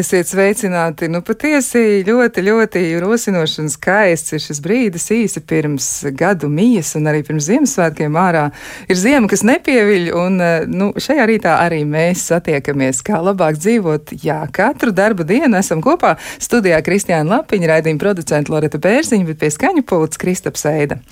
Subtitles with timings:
[0.00, 1.10] Esiet sveicināti.
[1.12, 7.10] Nu, patiesi ļoti, ļoti rosinošs un skaists ir šis brīdis īsi pirms gadu mijas un
[7.10, 8.46] arī pirms Ziemassvētkiem ārā.
[8.88, 14.14] Ir ziema, kas nepieviļ, un eh, nu, šajā rītā arī mēs satiekamies, kā labāk dzīvot.
[14.24, 19.52] Jā, katru darbu dienu esam kopā studijā Kristiāna Lapiņa, raidījuma producenta Loreta Bērziņa, bet pie
[19.52, 21.02] skaņu pults Kristaps Eida.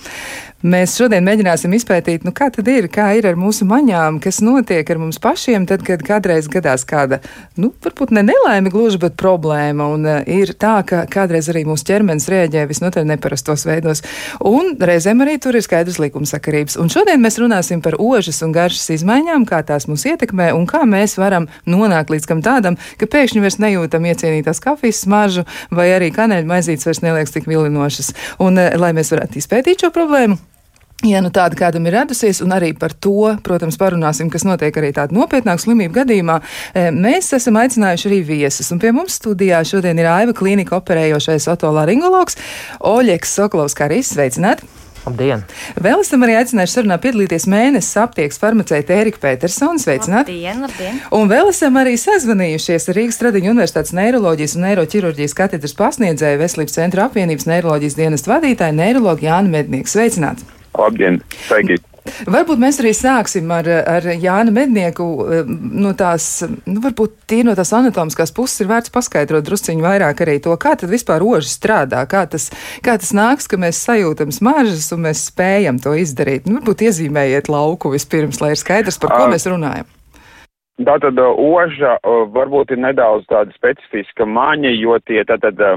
[0.58, 4.88] Mēs šodien mēģināsim izpētīt, nu, kā tad ir, kā ir ar mūsu maņām, kas notiek
[4.90, 7.20] ar mums pašiem, tad, kad kādreiz gadās kāda,
[7.54, 9.88] nu, varbūt ne nelaime gluži, bet problēma.
[9.94, 14.04] Un uh, ir tā, ka kādreiz arī mūsu ķermenis rēģē visnotaļ neparastos veidos.
[14.46, 16.78] Un reizēm arī tur ir skaidrs likumsakarības.
[16.80, 20.84] Un šodien mēs runāsim par ožas un garšas izmaiņām, kā tās mūs ietekmē un kā
[20.88, 26.12] mēs varam nonākt līdz kam tādam, ka pēkšņi vairs nejūtam iecienītās kafijas smaržu vai arī
[26.14, 28.14] kanēļu maizītes vairs neliekas tik vilinošas.
[28.44, 30.38] Un, uh, lai mēs varētu izpētīt šo problēmu,
[31.06, 34.88] Ja nu tāda kādam ir radusies, un arī par to, protams, parunāsim, kas notiek arī
[34.96, 36.40] tāda nopietnāka slimība gadījumā,
[36.74, 38.72] e, mēs esam aicinājuši arī viesus.
[38.74, 42.34] Un pie mums studijā šodien ir Aiva klīnika operējošais otolaringologs
[42.82, 44.66] Oļeks Sokolovs, kā arī sveicināt.
[45.06, 45.46] Labdien!
[45.78, 49.78] Vēl esam arī aicinājuši sarunā piedalīties mēnesis aptiekas farmaceita Erika Petersona.
[49.78, 50.34] Sveicināti!
[50.34, 51.00] Labdien, labdien!
[51.14, 56.78] Un vēl esam arī sazvanījušies ar Rīgas Tradiņu Universitātes neiroloģijas un neiroķirurģijas katedras pasniedzēju Veselības
[56.82, 59.94] centra apvienības neiroloģijas dienestu vadītāju neiroloģiju Jānu Mednieku.
[59.94, 60.57] Sveicināti!
[60.76, 61.22] Labdien!
[61.46, 61.78] Sveiki!
[62.28, 65.06] Varbūt mēs arī sāksim ar, ar Jānu Mednieku.
[65.48, 66.26] No tās,
[66.64, 70.74] nu, varbūt tīri no tās anatomiskās puses ir vērts paskaidrot drusciņu vairāk arī to, kā
[70.78, 72.48] tad vispār oži strādā, kā tas,
[72.84, 76.48] kā tas nāks, ka mēs sajūtam smaržas un mēs spējam to izdarīt.
[76.48, 79.88] Nu, varbūt iezīmējiet lauku vispirms, lai ir skaidrs, par ko mēs runājam.
[80.78, 81.96] Tātad oža
[82.34, 85.58] varbūt ir nedaudz tāda specifiska maņa, jo tie tātad.
[85.58, 85.76] Tā,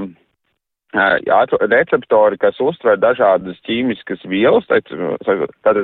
[0.92, 5.76] receptori, kas uztver dažādas ķīmiskas vielas, tad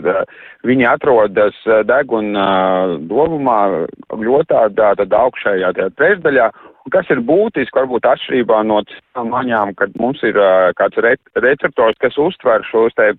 [0.65, 1.57] viņi atrodas
[1.89, 6.51] deguna dobumā ļoti tādā augšējā trešdaļā,
[6.93, 10.37] kas ir būtiski, varbūt atšķirībā no citām maņām, kad mums ir
[10.77, 13.13] kāds re receptors, kas uztver šos te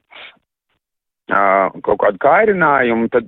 [1.30, 3.28] kaut kādu kairinājumu, tad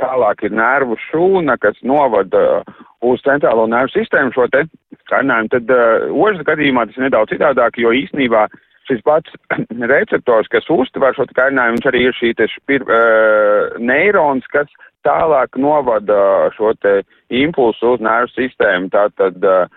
[0.00, 2.64] tālāk ir nervu šūna, kas novada
[3.04, 4.64] uz centrālo nervu sistēmu šo te
[5.10, 5.50] kairinājumu.
[5.52, 8.46] Tad uh, ožas gadījumā tas ir nedaudz citādāk, jo īsnībā
[8.88, 9.32] šis pats
[9.94, 14.70] receptors, kas uztver šo kairinājumu, viņš arī ir šī te špir, uh, neirons, kas
[15.06, 18.90] tālāk novada šo te impulsu uz nervu sistēmu.
[18.94, 19.68] Tātad uh,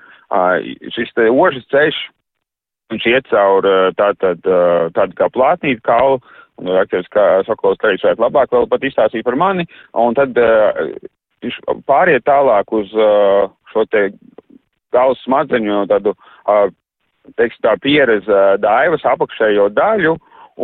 [0.96, 2.02] šis te ožas ceļš,
[2.90, 3.66] viņš iet caur
[3.98, 4.42] tātad
[4.96, 6.18] tādu kā plātnīti kaulu,
[6.60, 9.66] Nu, aktīvs, kā Sokols teica, varētu labāk vēl pat izstāstīt par mani,
[9.96, 10.82] un tad uh,
[11.44, 14.10] viņš pāriet tālāk uz uh, šo te
[14.96, 16.68] galvas smadzeņu tādu, uh,
[17.38, 20.16] teiksim, tā pieredze daivas apakšējo daļu,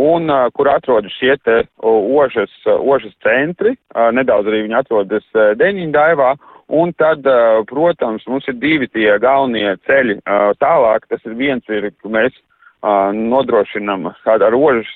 [0.06, 3.75] un uh, kur atrodas šie te ožas, ožas centri,
[4.18, 6.34] nedaudz arī viņi atrodas uh, deņiņu daivā,
[6.74, 7.22] un tad,
[7.69, 10.16] protams, mums ir divi tie galvenie ceļi
[10.58, 14.90] tālāk, tas ir viens ir, mēs uh, nodrošinam kādu ar ožas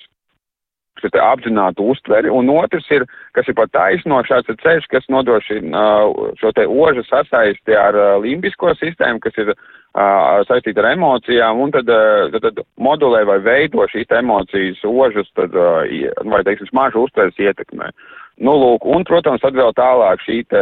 [1.08, 3.06] apzinātu uztveri, un otrs ir,
[3.38, 7.98] kas ir pat taisno, šāds ir ceļš, kas nodrošina uh, šo te ožu sasaisti ar
[7.98, 11.90] uh, limbisko sistēmu, kas ir uh, saistīta ar emocijām, un tad,
[12.34, 17.92] tad, tad modulē vai veido šīs emocijas ožus, tad, vai, teiksim, smaržu uztveres ietekmē.
[18.40, 20.60] Nu, lūk, un, protams, tad vēl tālāk šī te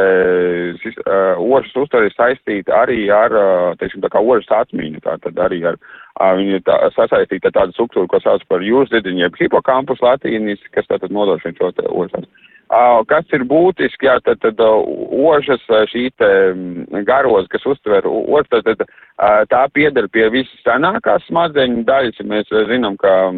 [0.73, 5.38] uh, ožas uztvere ir saistīta arī ar, uh, teiksim, tā kā ožas atmiņu, tā tad
[5.45, 10.63] arī ar, uh, viņa tā, sasaistīta tādu struktūru, ko sauc par jūrzidiņu, jeb hipokampus latīnis,
[10.73, 12.25] kas tātad nodrošina šo te ožas.
[12.67, 14.81] Uh, kas ir būtiski, jā, tad, tad uh,
[15.29, 15.61] ožas
[15.94, 16.31] šī te
[17.05, 22.97] garos, kas uztver ožas, tad, tad tā piedara pie visas senākās smadzeņu daļas, mēs zinām,
[23.01, 23.33] ka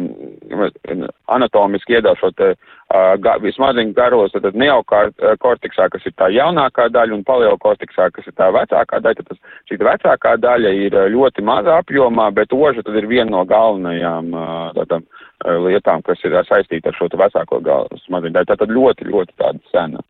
[1.32, 7.24] anatomiski iedā šo te uh, smadzeņu garos, tad neokortiksā, kas ir tā jaunākā daļa, un
[7.24, 9.40] paleokortiksā, kas ir tā vecākā daļa, tad tas,
[9.70, 14.30] šī vecākā daļa ir ļoti maza apjomā, bet oža tad ir viena no galvenajām
[14.76, 15.08] tādām
[15.64, 17.64] lietām, kas ir saistīta ar šo vecāko
[18.04, 18.52] smadzeņu daļu.
[18.52, 20.04] Tātad ļoti, ļoti tāda sena.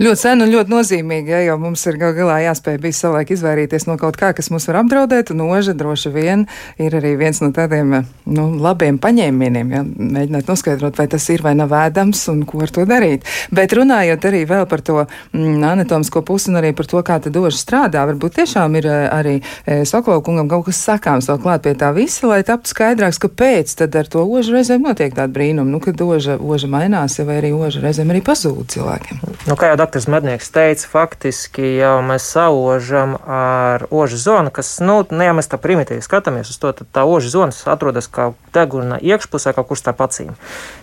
[0.00, 3.84] Ļoti sen un ļoti nozīmīgi, ja, jo mums ir gal galā jāspēj bija savulaik izvairīties
[3.84, 6.46] no kaut kā, kas mūs var apdraudēt, un oža droši vien
[6.80, 7.92] ir arī viens no tādiem
[8.24, 12.72] nu, labiem paņēmieniem, ja mēģināt noskaidrot, vai tas ir vai nav ēdams un ko ar
[12.72, 13.28] to darīt.
[13.52, 17.36] Bet runājot arī vēl par to mm, anatomisko pusi un arī par to, kā tad
[17.36, 21.76] oža strādā, varbūt tiešām ir eh, arī e, Sokolkungam kaut kas sakāms vēl klāt pie
[21.76, 25.82] tā visa, lai taptu skaidrāks, kāpēc tad ar to ožu reizēm notiek tāda brīnuma, nu,
[25.84, 29.20] kad oža, oža mainās, vai arī oža reizēm arī pazūd cilvēkiem.
[29.44, 35.02] Nu, kā jau doktors Mednieks teica, faktiski jau mēs saužam ar ožu zonu, kas, nu,
[35.12, 38.96] ne jau mēs tā primitīvi skatāmies uz to, tad tā ožu zona atrodas kā deguna
[39.04, 40.32] iekšpusē, kaut kur starp acīm.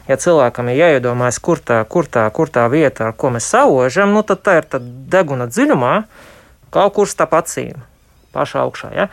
[0.07, 4.13] Ja cilvēkam ir jāiedomājas, kur tā, kur tā, kur tā vieta, ar ko mēs saužam,
[4.13, 5.95] nu, tad tā ir tā deguna dziļumā
[6.73, 7.81] kaut kur starp acīm,
[8.38, 8.94] pašā augšā.
[8.94, 9.09] Ja?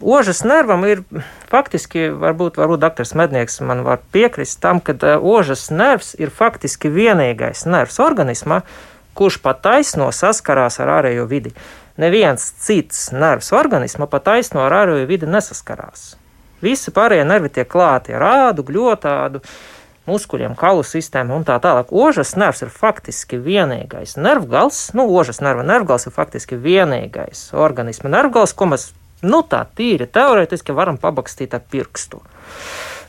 [0.00, 1.02] Ožas nervam ir
[1.50, 7.66] faktiski, varbūt, varbūt doktors Mednieks man var piekrist tam, ka ožas nervs ir faktiski vienīgais
[7.66, 8.60] nervs organismā,
[9.18, 11.52] kurš pat taisno saskarās ar ārējo vidi.
[12.00, 16.14] Neviens cits nervs organismā pat taisno ar ārējo vidi nesaskarās.
[16.64, 19.40] Visi pārējie nervi tiek klāti ar ādu, gļotādu,
[20.08, 21.92] muskuļiem, kaulu sistēmu un tā tālāk.
[21.92, 28.56] Ožas nervs ir faktiski vienīgais nervgals, nu, ožas nerva nervgals ir faktiski vienīgais organisma nervgals,
[28.56, 28.90] ko mēs
[29.26, 32.22] Nu, tā tīri teorētiski varam pabakstīt ar pirkstu.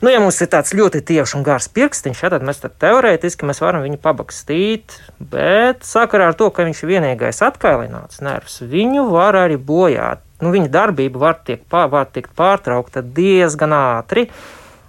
[0.01, 3.45] Nu, ja mums ir tāds ļoti tieši un gars pirkstiņš, ja, tad mēs tad teorētiski
[3.45, 9.05] mēs varam viņu pabakstīt, bet sakarā ar to, ka viņš ir vienīgais atkailināts nervs, viņu
[9.13, 10.23] var arī bojāt.
[10.41, 14.25] Nu, viņa darbība var, tiek, var tikt pārtraukta diezgan ātri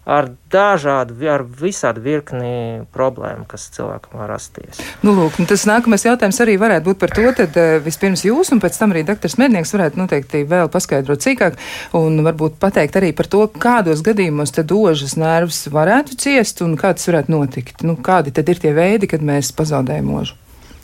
[0.04, 4.80] ar dažādu, ar visādi virkni problēmu, kas cilvēkam var rasties.
[5.06, 8.62] Nu, lūk, tas nākamais jautājums arī varētu būt par to, tad eh, vispirms jūs un
[8.62, 11.58] pēc tam arī doktors Mednieks varētu noteikti vēl paskaidrot cīkāk
[11.98, 16.94] un varbūt pateikt arī par to, kādos gadījumos tad dožas nervs varētu ciest un kā
[16.98, 17.86] tas varētu notikt.
[17.86, 20.38] Nu, kādi tad ir tie veidi, kad mēs pazaudējam ožu?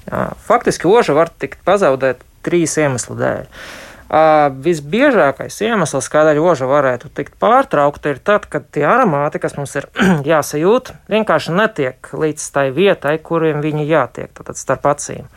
[0.09, 3.45] Jā, faktiski oža var tikt pazaudēt trīs iemeslu dēļ.
[3.45, 9.75] Uh, visbiežākais iemesls, kādēļ oža varētu tikt pārtraukta, ir tad, kad tie aromāti, kas mums
[9.77, 9.89] ir
[10.33, 15.29] jāsajūt, vienkārši netiek līdz tai vietai, kuriem viņi jātiek, tātad starp acīm.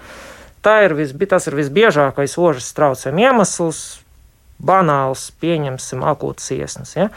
[0.63, 3.81] Tā ir, visbi, tas ir visbiežākais ožas traucējuma iemesls,
[4.61, 6.95] banāls, pieņemsim, akūts iesnas.
[6.95, 7.09] Ja?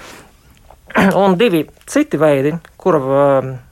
[1.22, 3.04] Un divi citi veidi, kuru,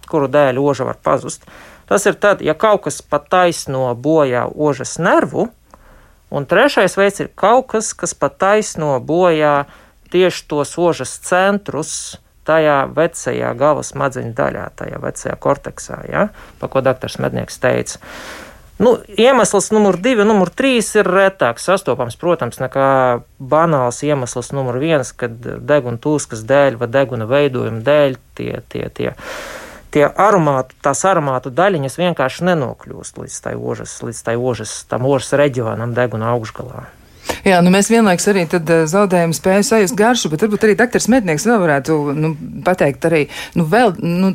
[0.06, 1.48] kuru dēļ oža var pazust,
[1.90, 5.48] tas ir tad, ja kaut kas pat taisno bojā ožas nervu,
[6.32, 9.66] Un trešais veids ir kaut kas, kas pat taisno bojā
[10.12, 11.92] tieši tos ožas centrus
[12.48, 16.24] tajā vecajā galvas smadzeņu daļā, tajā vecajā korteksā, ja,
[16.58, 18.00] pa ko doktors Mednieks teica.
[18.82, 22.88] Nu, iemesls numur divi, numur trīs ir retāk sastopams, protams, nekā
[23.38, 29.12] banāls iemesls numur viens, kad deguna tūskas dēļ vai deguna veidojuma dēļ tie, tie, tie
[29.92, 35.36] tie aromātu, tās aromātu daļiņas vienkārši nenokļūst līdz tai ožas, līdz tai ožas, tam ožas
[35.38, 36.86] reģionam deguna augšgalā.
[37.42, 41.08] Jā, nu mēs vienlaiks arī tad eh, zaudējam spēju sajust garšu, bet varbūt arī doktors
[41.12, 42.32] Mednieks vēl varētu nu,
[42.66, 43.24] pateikt arī,
[43.58, 44.32] nu vēl nu,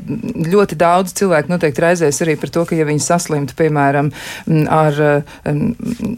[0.47, 4.11] ļoti daudz cilvēku noteikti raizēs arī par to, ka ja viņi saslimtu, piemēram,
[4.73, 4.99] ar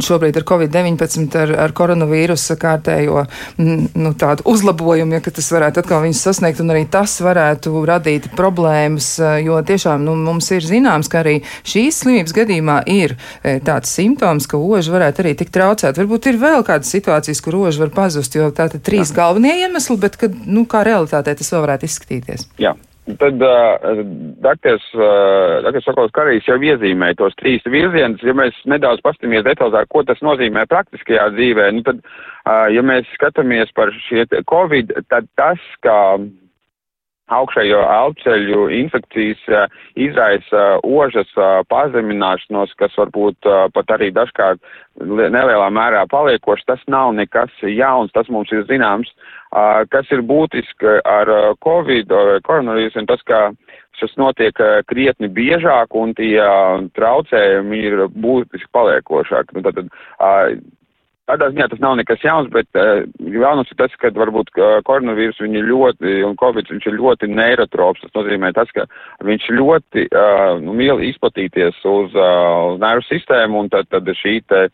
[0.04, 3.26] šobrīd ar Covid-19, ar, ar koronavīrusa kārtējo
[3.60, 9.12] nu, tādu uzlabojumu, ja tas varētu atkal viņus sasniegt, un arī tas varētu radīt problēmas,
[9.22, 13.92] eh, jo tiešām nu, mums ir zināms, ka arī šīs slimības gadījumā ir eh, tāds
[13.94, 16.00] simptoms, ka oži varētu arī tik traucēt.
[16.00, 19.18] Varbūt ir vēl kādas situācijas, kur roža var pazust, jo tā ir trīs Jā.
[19.24, 22.48] galvenie iemesli, bet kad, nu, kā realitātē tas vēl varētu izskatīties.
[22.60, 22.76] Jā.
[23.10, 24.04] Tad uh,
[24.38, 28.22] doktors uh, Sokols Karīs jau iezīmēja tos trīs virzienus.
[28.22, 33.10] Ja mēs nedaudz paskatāmies detalizāk, ko tas nozīmē praktiskajā dzīvē, nu tad, uh, ja mēs
[33.16, 36.20] skatāmies par šie Covid, tad tas, ka
[37.34, 39.66] augšējo elpceļu infekcijas uh,
[40.00, 44.62] izraisa uh, ožas uh, pazemināšanos, kas varbūt pat arī dažkārt
[45.00, 46.66] nelielā mērā paliekoši.
[46.68, 49.12] Tas nav nekas jauns, tas mums ir zināms.
[49.90, 51.30] Kas ir būtiski ar
[51.66, 52.12] Covid,
[52.46, 53.40] koronavīrusu, tas, ka
[54.00, 54.60] tas notiek
[54.92, 56.38] krietni biežāk un tie
[57.00, 59.56] traucējumi ir būtiski paliekošāk.
[59.56, 59.82] Nu, tad,
[61.30, 65.42] Tādā ziņā tas nav nekas jauns, bet uh, galvenais ir tas, ka varbūt uh, koronavīrus
[65.44, 68.02] viņi ļoti, un covid viņš ir ļoti neirotrops.
[68.02, 68.88] Tas nozīmē tas, ka
[69.28, 74.40] viņš ļoti uh, nu, mīl izplatīties uz, uh, uz nervu sistēmu, un tad, tad šī
[74.50, 74.66] te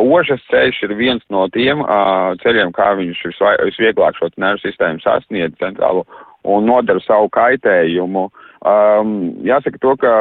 [0.00, 3.22] ožas ceļš ir viens no tiem uh, ceļiem, kā viņš
[3.68, 6.06] visvieglāk šo nervu sistēmu sasniedz centrālu
[6.48, 8.28] un nodara savu kaitējumu.
[8.64, 10.14] Um, jāsaka to, ka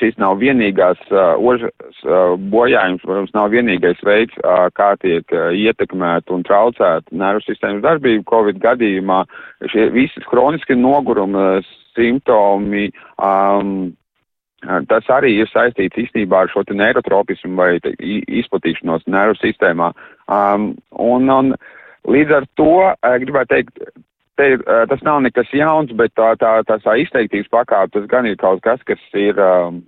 [0.00, 1.72] šīs nav vienīgās uh, ožas
[2.06, 7.84] uh, bojājums, protams, nav vienīgais veids, uh, kā tiek uh, ietekmēta un traucēta nervu sistēmas
[7.84, 8.24] darbība.
[8.30, 9.22] Covid gadījumā
[9.72, 11.60] šie visi kroniski noguruma
[11.96, 12.88] simptomi,
[13.20, 13.92] um,
[14.88, 19.90] tas arī ir saistīts īstenībā ar šo te neirotropismu vai te, izplatīšanos nervu sistēmā.
[20.30, 20.72] Um,
[21.02, 21.52] un, un
[22.08, 22.72] līdz ar to
[23.24, 23.84] gribētu teikt,
[24.40, 28.28] te, uh, tas nav nekas jauns, bet tā, tā, tā, tā izteiktības pakāpe, tas gan
[28.28, 29.82] ir kaut kas, kas ir um,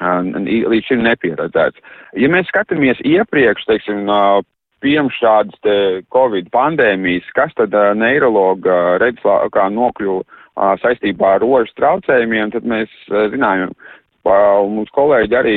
[0.00, 1.80] līdz šim nepieredzēts.
[2.18, 4.08] Ja mēs skatāmies iepriekš, teiksim,
[4.84, 5.76] pirms šādas te
[6.12, 9.22] Covid pandēmijas, kas tad uh, neirologa redz,
[9.54, 13.72] kā nokļuva saistībā ar rožu traucējumiem, tad mēs zinājām,
[14.70, 15.56] mums kolēģi arī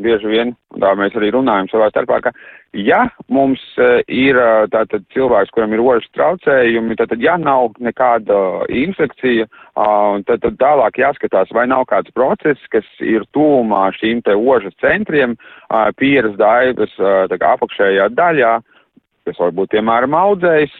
[0.00, 2.32] bieži vien, tā mēs arī runājam savā starpā, ka
[2.76, 8.64] ja mums uh, ir uh, tātad cilvēks, kuram ir ožas traucējumi, tad, ja nav nekāda
[8.72, 14.36] infekcija, uh, tad, tad tālāk jāskatās, vai nav kāds process, kas ir tūmā šīm te
[14.36, 15.36] ožas centriem,
[15.68, 18.54] uh, pieras daivas kā apakšējā daļā,
[19.28, 20.72] kas varbūt, piemēram, audzējs,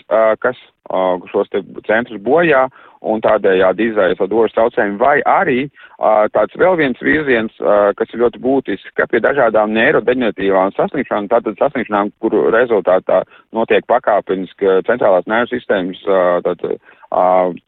[0.42, 0.58] kas
[0.90, 2.66] uh, šos te centrus bojā,
[3.02, 8.22] un tādējādi izraisa dožas traucējumi, vai arī uh, tāds vēl viens virziens, uh, kas ir
[8.22, 15.52] ļoti būtisks, ka pie dažādām neirodeģenatīvām saslimšanām, tātad saslimšanām, kuru rezultātā notiek pakāpeniski centrālās nervu
[15.54, 16.78] sistēmas uh, tātad,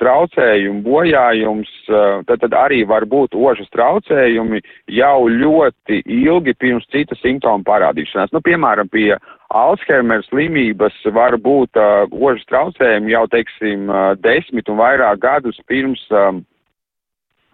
[0.01, 1.71] traucējumi, bojājums,
[2.29, 8.33] tad, tad arī var būt ožas traucējumi jau ļoti ilgi pirms citas simptomu parādīšanās.
[8.33, 9.13] Nu, piemēram, pie
[9.55, 11.77] Alzheimer slimības var būt
[12.11, 13.93] ožas traucējumi jau, teiksim,
[14.25, 16.43] desmit un vairāk gadus pirms um,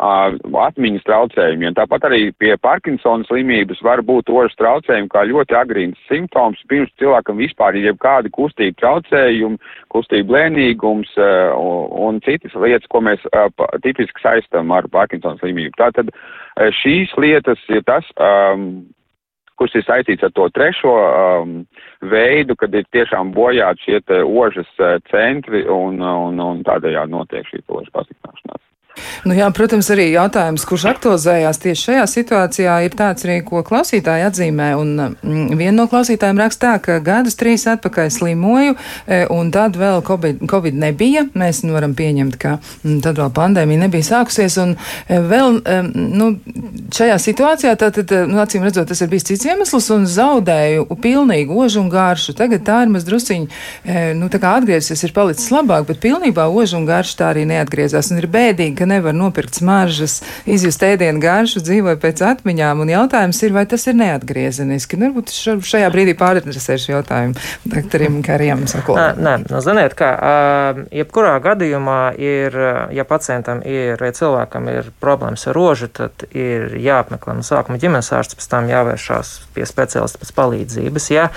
[0.00, 1.74] atmiņas traucējumiem.
[1.76, 7.40] Tāpat arī pie Parkinsona slimības var būt ožas traucējumi kā ļoti agrīns simptoms, pirms cilvēkam
[7.40, 9.60] vispār ir jebkādi kustību traucējumi,
[9.92, 11.52] kustību lēnīgums uh,
[12.00, 13.50] un, citas lietas, ko mēs uh,
[13.84, 15.76] tipiski saistam ar Parkinsona slimību.
[15.80, 18.86] Tātad uh, šīs lietas ir tas, um,
[19.60, 21.54] kurš ir saistīts ar to trešo um,
[22.08, 24.72] veidu, kad ir tiešām bojāti šie ožas
[25.12, 28.69] centri un, un, un tādējādi notiek šī ožas pasliktināšanās.
[29.24, 34.24] Nu jā, protams, arī jautājums, kurš aktualizējās tieši šajā situācijā, ir tāds arī, ko klausītāji
[34.26, 34.70] atzīmē.
[34.80, 40.00] Un mm, viena no klausītājiem rakstā, ka gadus trīs atpakaļ slimoju, e, un tad vēl
[40.06, 41.26] COVID, COVID nebija.
[41.38, 44.56] Mēs nu, varam pieņemt, ka mm, tad vēl pandēmija nebija sākusies.
[44.64, 45.78] Un e, vēl e,
[46.20, 46.30] nu,
[46.96, 51.84] šajā situācijā, tātad, nu, acīm redzot, tas ir bijis cits iemesls, un zaudēju pilnīgi ožu
[51.84, 52.34] un garšu.
[52.40, 53.46] Tagad tā ir maz drusciņi,
[54.16, 58.10] nu, tā kā atgriezies, ir palicis labāk, bet pilnībā ožu un garšu tā arī neatgriezās.
[58.10, 62.80] Un ir bēdīgi, ka nevar nopirkt smaržas, izjust ēdienu garšu, dzīvoja pēc atmiņām.
[62.84, 64.98] Un jautājums ir, vai tas ir neatgriezeniski?
[65.00, 65.32] Nu, varbūt
[65.68, 67.36] šajā brīdī pāradresēšu jautājumu
[67.68, 69.20] doktoram Karijam Sakolam.
[69.20, 70.10] Nē, nu, ziniet, kā,
[70.94, 72.56] jebkurā gadījumā ir,
[72.96, 78.12] ja pacientam ir, ja cilvēkam ir problēmas ar rožu, tad ir jāapmeklē no sākuma ģimenes
[78.16, 81.10] ārsts, pēc tam jāvēršās pie speciālista pēc palīdzības.
[81.12, 81.28] Ja?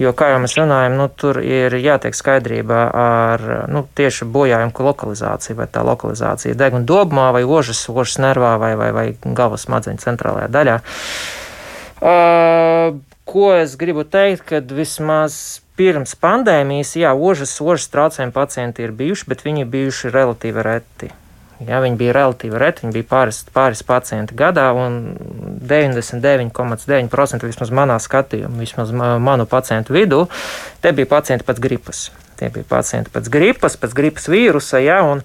[0.00, 5.58] Jo, kā jau mēs runājam, nu, tur ir jātiek skaidrībā ar nu, tieši bojājumu lokalizāciju,
[5.58, 10.00] vai tā lokalizācija ir deguna dobumā, vai ožas, ožas nervā, vai, vai, vai galvas smadzeņu
[10.00, 10.78] centrālajā daļā.
[12.02, 12.96] Uh,
[13.28, 19.28] ko es gribu teikt, kad vismaz pirms pandēmijas, jā, ožas, ožas traucējumi pacienti ir bijuši,
[19.28, 21.12] bet viņi bijuši relatīvi reti.
[21.68, 25.16] Ja, viņi bija relatīvi reti, viņi bija pāris, pāris pacienti gadā, un
[25.68, 30.26] 99,9% vismaz manā skatījumā, vismaz manu pacientu vidū,
[30.82, 32.10] te bija pacienti pēc gripas.
[32.40, 35.22] Tie bija pacienti pēc gripas, pēc gripas vīrusa, ja, un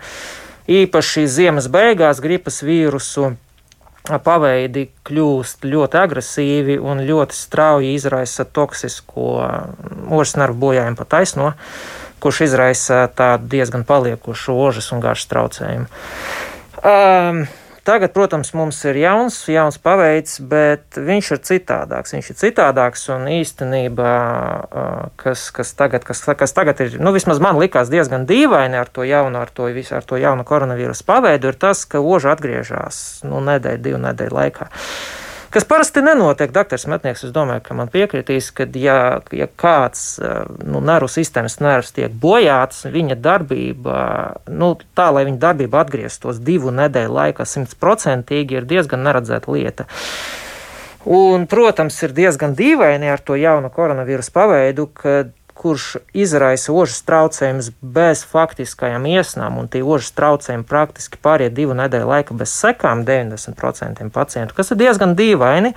[0.67, 3.33] īpaši ziemas beigās gripas vīrusu
[4.23, 9.25] paveidi kļūst ļoti agresīvi un ļoti strauji izraisa toksisko
[10.15, 11.53] ožas nervu bojājumu pa taisno
[12.23, 15.87] kurš izraisa tādu diezgan paliekušu ožas un garšas traucējumu.
[16.83, 17.47] Um,
[17.87, 22.11] Tagad, protams, mums ir jauns, jauns paveids, bet viņš ir citādāks.
[22.17, 24.15] Viņš ir citādāks un īstenībā,
[25.15, 29.07] kas, kas, tagad, kas, kas tagad ir, nu, vismaz man likās diezgan dīvaini ar to
[29.07, 33.39] jaunu, ar to, visu, ar to jaunu koronavīrusu paveidu, ir tas, ka oža atgriežas, nu,
[33.47, 34.67] nedēļu, divu nedēļu laikā.
[35.57, 36.77] Kas parasti nenotiek, Dr.
[36.85, 38.97] Metnieks, es domāju, ka man piekritīs, ka, ja,
[39.33, 43.95] ja kāds eh, nu, nervu sistēmas nervs tiek bojāts, viņa darbība,
[44.53, 49.87] nu, tā, lai viņa darbība atgrieztos divu nedēļu laikā simtprocentīgi, ir diezgan neredzēta lieta.
[51.09, 57.71] Un, protams, ir diezgan dīvaini ar to jaunu koronavīrusu paveidu, kad kurš izraisa ožas traucējumus
[57.81, 64.07] bez faktiskajām iesnām, un tie ožas traucējumi praktiski pāriet divu nedēļu laika bez sekām 90%
[64.13, 65.73] pacientu, kas ir diezgan dīvaini.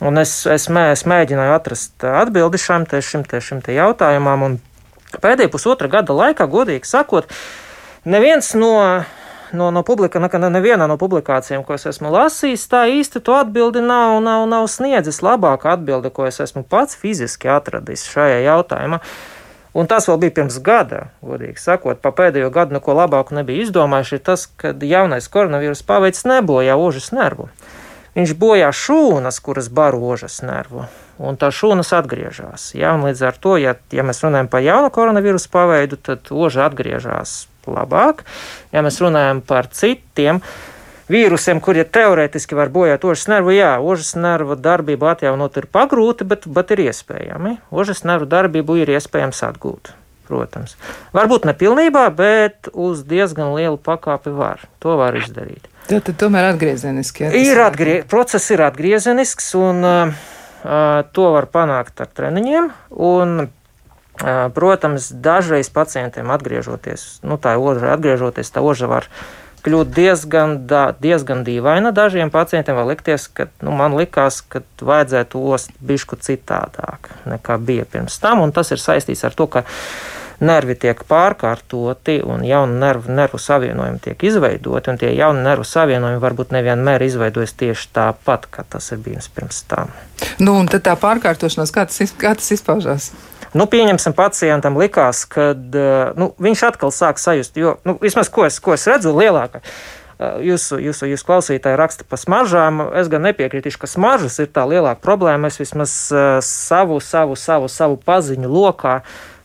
[0.00, 4.46] Un es, es, mē, es mēģināju atrast atbildi šim, te, šim, te, šim te jautājumam,
[4.46, 4.54] un
[5.20, 7.28] pēdējā pusotra gada laikā, godīgi sakot,
[8.08, 8.72] neviens no
[9.52, 13.82] no, no, publika, no nevienā no publikācijām, ko es esmu lasījis, tā īsti to atbildi
[13.84, 15.22] nav, nav, nav sniedzis.
[15.24, 19.00] Labākā atbilde, ko es esmu pats fiziski atradis šajā jautājumā.
[19.74, 24.16] Un tas vēl bija pirms gada, godīgi sakot, pa pēdējo gadu neko labāku nebija izdomājuši,
[24.18, 27.46] ir tas, ka jaunais koronavīrus paveids nebojā ožas nervu.
[28.18, 30.88] Viņš bojā šūnas, kuras baro ožas nervu,
[31.20, 32.70] un tā šūnas atgriežas.
[32.78, 37.44] Ja, līdz ar to, ja, ja mēs runājam par jaunu koronavīrusu paveidu, tad oža atgriežas
[37.68, 38.24] labāk.
[38.72, 40.40] Ja mēs runājam par citiem
[41.10, 46.46] vīrusiem, kuriem teorētiski var bojāt ožas nervu, jā, ožas nervu darbību atjaunot ir pagrūti, bet,
[46.46, 47.58] bet ir iespējami.
[47.74, 49.96] Ožas nervu darbību ir iespējams atgūt.
[50.30, 50.76] Protams.
[51.10, 54.62] Varbūt ne pilnībā, bet uz diezgan lielu pakāpi var.
[54.78, 55.66] To var izdarīt.
[55.88, 57.24] Tad, tad tomēr atgriezeniski.
[57.26, 60.20] Ja, ir atgrie, process ir atgriezenisks, un uh,
[60.62, 62.70] to var panākt ar treniņiem.
[63.00, 63.48] Un,
[64.56, 69.08] protams, dažreiz pacientiem atgriežoties, nu, tā oža atgriežoties, tā oža var
[69.64, 71.92] kļūt diezgan, da, diezgan dīvaina.
[71.96, 77.88] Dažiem pacientiem var likties, ka nu, man likās, ka vajadzētu ost bišku citādāk nekā bija
[77.88, 79.64] pirms tam, tas ir saistīts ar to, ka
[80.40, 86.22] nervi tiek pārkārtoti un jauni nervu, nervu savienojumi tiek izveidoti, un tie jauni nervu savienojumi
[86.22, 89.92] varbūt nevienmēr izveidojas tieši tāpat, kā tas ir bijis pirms tam.
[90.40, 93.12] Nu, un tad tā pārkārtošanās, kā tas, kā tas izpaužās?
[93.50, 95.52] Nu, pieņemsim, pacientam likās, ka
[96.18, 99.64] nu, viņš atkal sāk sajust, jo nu, vismaz ko es, ko es redzu, lielākā.
[100.20, 102.82] Jūsu, jūsu, jūsu klausītāji raksta par smaržām.
[103.00, 105.48] Es gan nepiekritīšu, ka smaržas ir tā lielākā problēma.
[105.48, 105.94] Es vismaz
[106.44, 108.98] savu, savu, savu, savu paziņu lokā,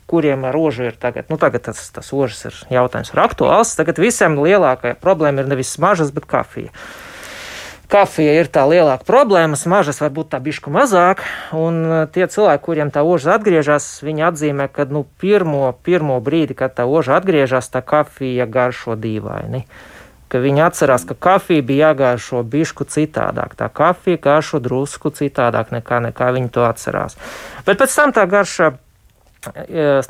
[0.05, 3.74] kuriem ar rožu ir tagad, nu, tagad tas, tas ožas ir jautājums ir aktuāls.
[3.77, 6.74] Tagad visiem lielākā problēma ir nevis smaržas, bet kafija.
[7.85, 11.21] Kafija ir tā lielāka problēma, mažas varbūt tā bišku mazāk,
[11.53, 16.57] un uh, tie cilvēki, kuriem tā oža atgriežas, viņi atzīmē, ka nu, pirmo, pirmo brīdi,
[16.57, 19.67] kad tā oža atgriežas, tā kafija garšo dīvaini.
[20.33, 23.53] Ka viņi atcerās, ka kafija bija jāgāršo bišku citādāk.
[23.53, 27.19] Tā kafija garšo drusku citādāk nekā, nekā viņi to atcerās.
[27.69, 28.74] Bet pēc tam tā garša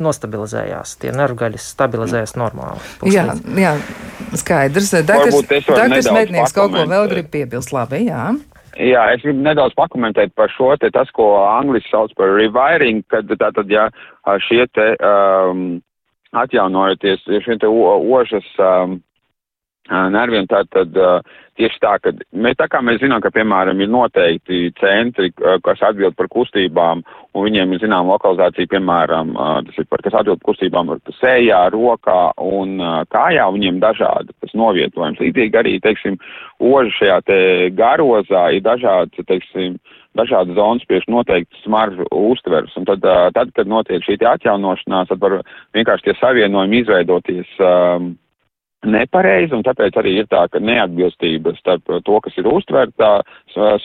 [0.04, 0.96] nostabilizējās.
[1.01, 2.82] Tie nervgaļas stabilizējās normāli.
[3.12, 3.27] Jā,
[3.60, 3.75] jā,
[4.38, 4.92] skaidrs.
[5.06, 7.74] Dakars Mednieks kaut ko vēl grib piebilst.
[7.75, 8.34] Labi, jā.
[8.75, 13.30] Jā, es gribu nedaudz pakomentēt par šo te tas, ko angliski sauc par rewiring, kad
[13.39, 13.88] tātad, ja
[14.44, 15.80] šie te um,
[16.36, 18.98] atjaunojoties, šie te ožas um,
[20.12, 21.22] nerviem, tātad uh,
[21.59, 26.17] tieši tā, ka mēs tā kā mēs zinām, ka, piemēram, ir noteikti centri, kas atbild
[26.19, 27.03] par kustībām,
[27.35, 29.33] un viņiem ir zinām lokalizācija, piemēram,
[29.67, 32.77] tas ir par, kas atbild par kustībām sējā, rokā un
[33.12, 35.21] kājā, viņiem dažādi tas novietojums.
[35.24, 36.19] Līdzīgi arī, teiksim,
[36.59, 37.39] oži šajā te
[37.75, 39.79] garozā ir dažādi, teiksim,
[40.15, 43.03] dažādas zonas priekš noteikti smaržu uztvers, un tad,
[43.36, 45.41] tad, kad notiek šī atjaunošanās, tad var
[45.75, 48.13] vienkārši tie savienojumi izveidoties um,
[48.89, 53.17] nepareizi, un tāpēc arī ir tā, ka neatbilstība starp to, kas ir uztverta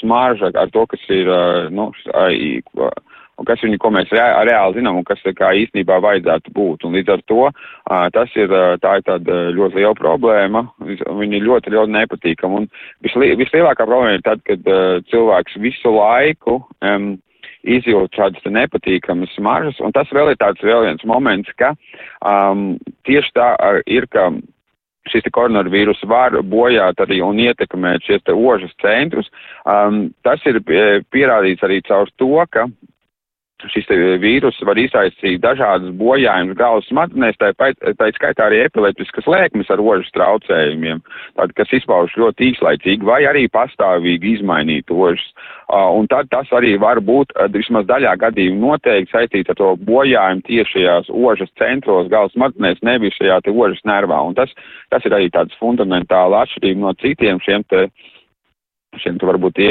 [0.01, 1.31] smarža, ar to, kas ir,
[1.75, 1.91] nu,
[3.41, 6.85] un kas viņi, ko mēs reāli zinām, un kas kā īstenībā vajadzētu būt.
[6.85, 7.49] Un līdz ar to
[8.17, 12.61] tas ir, tā ir tāda ļoti liela problēma, viņi ir ļoti, ļoti nepatīkami.
[12.61, 12.69] Un
[13.07, 14.71] visli, vislielākā problēma ir tad, kad
[15.11, 17.15] cilvēks visu laiku um,
[17.65, 21.75] izjūt šādas nepatīkamas smaržas, un tas vēl ir tāds vēl viens moments, ka
[22.25, 22.75] um,
[23.09, 23.51] tieši tā
[23.91, 24.31] ir, ka
[25.09, 29.31] šis koronavīrus var bojāt arī un ietekmēt te ožas centrus.
[29.65, 32.67] Um, tas ir eh, pierādīts arī caur to, ka
[33.69, 33.89] šis
[34.23, 40.11] vīrus var izraisīt dažādas bojājumus galvas smadzenēs, tā, tā skaitā arī epileptiskas lēkmes ar ožas
[40.17, 41.03] traucējumiem,
[41.37, 45.27] tād, kas izpaužas ļoti īslaicīgi vai arī pastāvīgi izmainīt ožas.
[45.71, 50.43] Un tad tas arī var būt, uh, vismaz daļā gadījumu noteikti saistīts ar to bojājumu
[50.49, 54.19] tiešajās ožas centros, galvas smadzenēs, nevis šajā te ožas nervā.
[54.27, 54.51] Un tas,
[54.91, 57.87] tas ir arī tāds fundamentāli atšķirība no citiem šiem te,
[58.99, 59.71] šiem te varbūt ie,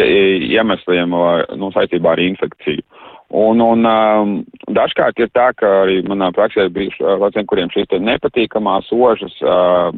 [0.54, 1.16] iemesliem
[1.60, 2.86] nu, saistībā ar infekciju.
[3.30, 4.30] Un, un um,
[4.74, 9.36] dažkārt ir tā, ka arī manā praksē ir bijuši uh, pacienti, kuriem šīs nepatīkamās ožas
[9.46, 9.92] uh,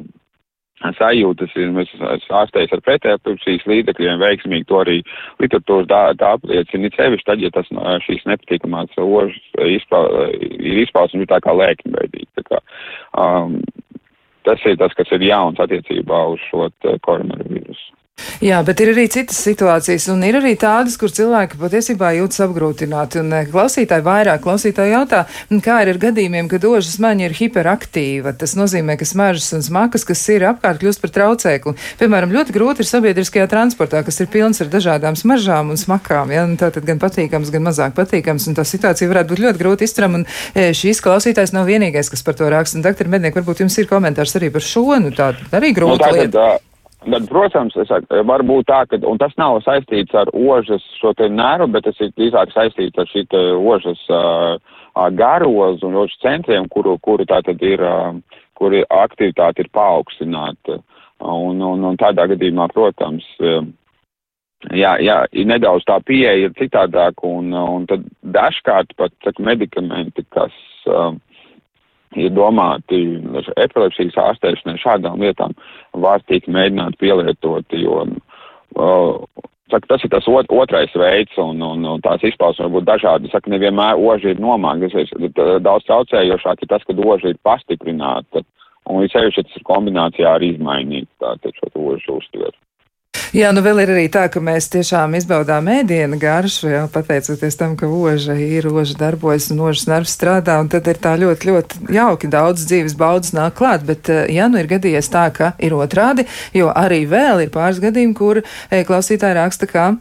[0.97, 1.93] sajūtas ir, mēs
[2.27, 4.97] ārstējas ar pretēpšīs līdzekļiem, veiksmīgi to arī
[5.39, 9.39] literatūras tā, tā apliecina, sevišķi tad, ja tas uh, šīs nepatīkamās ožas
[9.77, 10.03] izpā,
[10.35, 12.27] ir izpausme tā kā lēkņveidīgi.
[12.35, 12.59] Tā kā,
[13.15, 13.61] um,
[14.43, 16.67] tas ir tas, kas ir jauns attiecībā uz šo
[17.07, 18.00] koronavīrusu.
[18.41, 23.19] Jā, bet ir arī citas situācijas, un ir arī tādas, kur cilvēki patiesībā jūtas apgrūtināti.
[23.21, 25.19] Un eh, klausītāji vairāk klausītāji jautā,
[25.61, 28.33] kā ir ar gadījumiem, kad ožas maņa ir hiperaktīva.
[28.41, 31.75] Tas nozīmē, ka smaržas un smakas, kas ir apkārt, kļūst par traucēkli.
[32.01, 36.33] Piemēram, ļoti grūti ir sabiedriskajā transportā, kas ir pilns ar dažādām smaržām un smakām.
[36.33, 36.47] Ja?
[36.49, 40.23] Un tātad gan patīkams, gan mazāk patīkams, un tā situācija varētu būt ļoti grūti izturama.
[40.23, 40.25] Un
[40.57, 42.81] e, šīs klausītājs nav vienīgais, kas par to raksta.
[42.81, 46.09] Un, doktor Medniek, varbūt jums ir komentārs arī par šo, nu tā arī grūti.
[46.09, 46.49] Nu, lieta.
[47.01, 51.71] Bet, protams, saku, var būt tā, ka, tas nav saistīts ar ožas šo te nervu,
[51.73, 53.23] bet tas ir drīzāk saistīts ar šī
[53.57, 54.59] ožas uh,
[55.17, 58.13] garozu un ožas centriem, kuru, kuru tā tad ir, uh,
[58.53, 60.77] kuri aktivitāte ir paaugstināta.
[61.21, 63.25] Un, un, un tādā gadījumā, protams,
[64.73, 70.53] jā, jā, nedaudz tā pieeja ir citādāk, un, un tad dažkārt pat, saka, medikamenti, kas.
[70.85, 71.17] Uh,
[72.19, 73.01] ir domāti
[73.55, 75.55] epilepsijas ārstēšanai šādām lietām
[75.93, 81.85] var tikt mēģināt pielietot, jo uh, saka, tas ir tas ot, otrais veids, un, un,
[81.93, 83.31] un tās izpausmes var būt dažādi.
[83.31, 85.13] Saka, nevienmēr oži ir nomāktas,
[85.63, 88.43] daudz traucējošāk ir tas, kad oži ir pastiprināta.
[88.89, 92.57] un ir sevišķi tas ir kombinācijā ar izmainīt tātad šo ožu uztveru.
[93.31, 97.77] Jā, nu vēl ir arī tā, ka mēs tiešām izbaudām ēdienu garšu, jā, pateicoties tam,
[97.79, 101.95] ka oža ir, oža darbojas un ožas nervs strādā, un tad ir tā ļoti, ļoti
[101.95, 102.27] jauki.
[102.33, 106.27] Daudz dzīves baudas nāk klāt, bet, eh, ja nu ir gadījies tā, ka ir otrādi,
[106.51, 109.93] jo arī vēl ir pāris gadījumi, kur e, klausītāji raksta, ka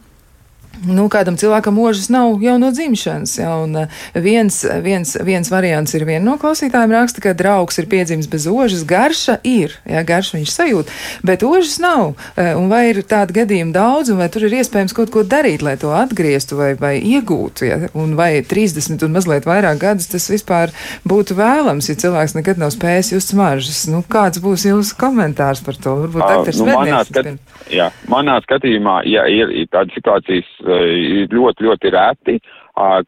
[0.81, 3.35] Nu, kādam cilvēkam ožas nav jau no dzimšanas.
[3.37, 7.89] Ja, un eh, viens, viens, viens variants ir viena no klausītājiem raksta, ka draugs ir
[7.91, 8.81] piedzimis bez ožas.
[8.87, 10.93] Garša ir, ja garša viņš sajūt,
[11.27, 12.15] bet ožas nav.
[12.33, 15.61] Eh, un vai ir tādi gadījumi daudz, un vai tur ir iespējams kaut ko darīt,
[15.65, 17.67] lai to atgrieztu vai, vai iegūtu?
[17.67, 20.73] Ja, un vai 30 un mazliet vairāk gadus tas vispār
[21.05, 23.83] būtu vēlams, ja cilvēks nekad nav spējis just smaržas?
[23.91, 25.99] Nu, kāds būs jūsu komentārs par to?
[26.07, 27.31] Varbūt uh, nu, manā, skat,
[27.69, 32.35] jā, manā skatījumā, ja ir, ir tādas situācijas, ir ļoti, ļoti reti,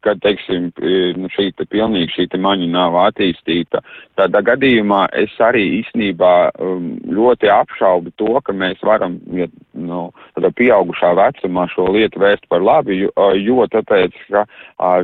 [0.04, 0.70] kad, teiksim,
[1.18, 3.82] nu, šī te pilnīgi šī te maņa nav attīstīta.
[4.20, 10.52] Tādā gadījumā es arī īstenībā um, ļoti apšaubu to, ka mēs varam, ja, nu, tādā
[10.60, 14.46] pieaugušā vecumā šo lietu vērst par labi, jo, jo tāpēc, ka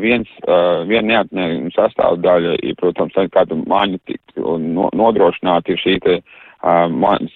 [0.04, 0.30] viens,
[0.90, 6.20] viena neatņēmuma sastāvdaļa ir, protams, kādu maņu tikt un nodrošināt ir šī te
[6.60, 7.32] tas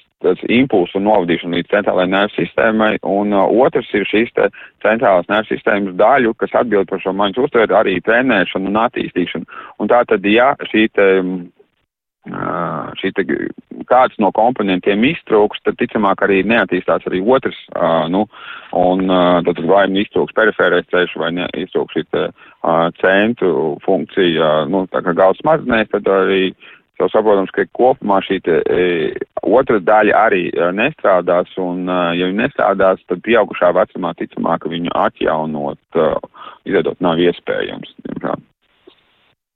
[0.51, 4.49] impulsu novadīšana līdz centrālajai nervu sistēmai, un uh, otrs ir šīs te
[4.85, 9.59] centrālās nervu sistēmas daļu, kas atbild par šo maņas uztveru, arī trenēšanu un attīstīšanu.
[9.79, 13.27] Un tā tad, ja šī te, uh, šī te
[13.89, 18.25] kāds no komponentiem iztrūks, tad ticamāk arī neattīstās arī otrs, uh, nu,
[18.79, 23.75] un uh, tad vai nu iztrūks perifērais ceļš, vai ne, iztrūks šī te, uh, centru
[23.85, 26.53] funkcija, uh, nu, tā kā galvas smadzenēs, tad arī
[27.01, 28.85] jau saprotams, ka kopumā šī te, e,
[29.43, 34.73] otra daļa arī e, nestrādās, un, e, ja viņi nestrādās, tad pieaugušā vecumā ticamāk, ka
[34.73, 36.09] viņu atjaunot, e,
[36.69, 37.95] izveidot nav iespējams.
[38.07, 38.41] Diemžēl.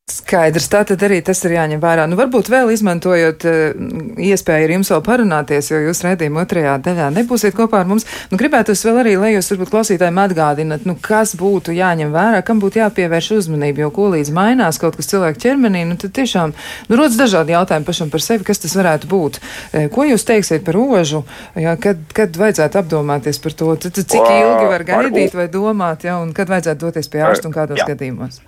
[0.08, 2.06] Skaidrs, tā tad arī tas ir jāņem vērā.
[2.08, 3.80] Nu, varbūt vēl izmantojot uh,
[4.24, 8.06] iespēju ar jums vēl parunāties, jo jūs redzījuma otrajā daļā nebūsiet kopā ar mums.
[8.32, 12.40] Nu, gribētu es vēl arī, lai jūs varbūt klausītājiem atgādinat, nu, kas būtu jāņem vērā,
[12.48, 16.56] kam būtu jāpievērš uzmanība, jo ko līdz mainās kaut kas cilvēku ķermenī, nu, tad tiešām,
[16.88, 19.42] nu, rodas dažādi jautājumi pašam par sevi, kas tas varētu būt.
[19.76, 21.26] E, ko jūs teiksiet par ožu,
[21.60, 26.08] jā, kad, kad vajadzētu apdomāties par to, tad, tad cik ilgi var gaidīt vai domāt,
[26.08, 27.92] jā, un kad vajadzētu doties pie ārsta un kādos jā.
[27.92, 28.40] gadījumos?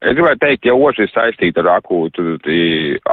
[0.00, 2.38] Es gribētu teikt, ja oža ir saistīta ar akūtu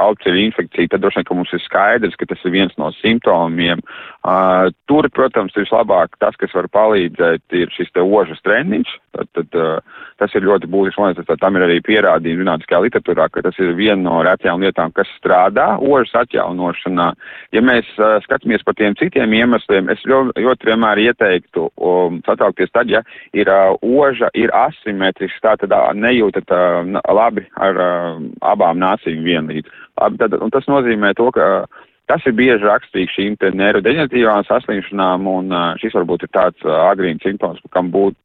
[0.00, 3.82] augceļu infekciju, tad droši vien, ka mums ir skaidrs, ka tas ir viens no simptomiem.
[4.26, 8.90] Uh, tur, protams, ir labāk tas, kas var palīdzēt, ir šis te ožas treniņš.
[9.14, 13.28] Tad, tad, uh, tas ir ļoti būtisks, un tas, tam ir arī pierādījumi zinātniskajā literatūrā,
[13.30, 17.08] ka tas ir viena no retajām lietām, kas strādā ožas atjaunošanā.
[17.54, 22.74] Ja mēs uh, skatāmies par tiem citiem iemesliem, es ļoti, ļoti vienmēr ieteiktu um, satraukties
[22.74, 23.06] tad, ja
[23.38, 29.22] ir uh, oža ir asimetriska, tā tad uh, nejūtat uh, labi ar uh, abām nāsīm
[29.22, 29.70] vienlīdz.
[30.02, 31.77] Labi, tad, un tas nozīmē to, ka uh,
[32.08, 37.60] tas ir bieži raksturīgs šīm te neirodeģenatīvām saslimšanām, un šis varbūt ir tāds agrīns simptoms,
[37.74, 38.16] kam būtu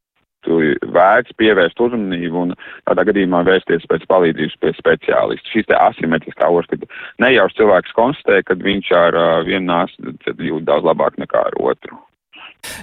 [0.91, 2.56] vērts pievērst uzmanību un
[2.88, 5.52] tādā gadījumā vērsties pēc palīdzības pie speciālista.
[5.54, 6.88] Šīs te asimetriskā oža, kad
[7.24, 10.15] nejauši cilvēks konstatē, ka viņš ar vienu nāsi
[10.50, 12.00] jūt daudz labāk nekā ar otru.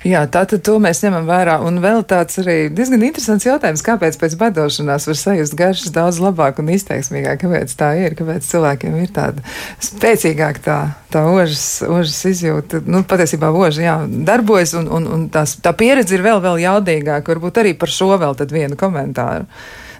[0.04, 1.58] Jā, tātad to mēs ņemam vērā.
[1.66, 6.60] Un vēl tāds arī diezgan interesants jautājums, kāpēc pēc badošanās var sajust garšas daudz labāk
[6.62, 9.44] un izteiksmīgāk, kāpēc tā ir, kāpēc cilvēkiem ir tāda
[9.84, 10.78] spēcīgāk tā,
[11.12, 12.80] tā ožas, ožas izjūta.
[12.88, 17.34] Nu, patiesībā oža, jā, darbojas un, un, un tās, tā pieredze ir vēl, vēl jaudīgāka.
[17.34, 19.48] Varbūt arī par šo vēl tad vienu komentāru.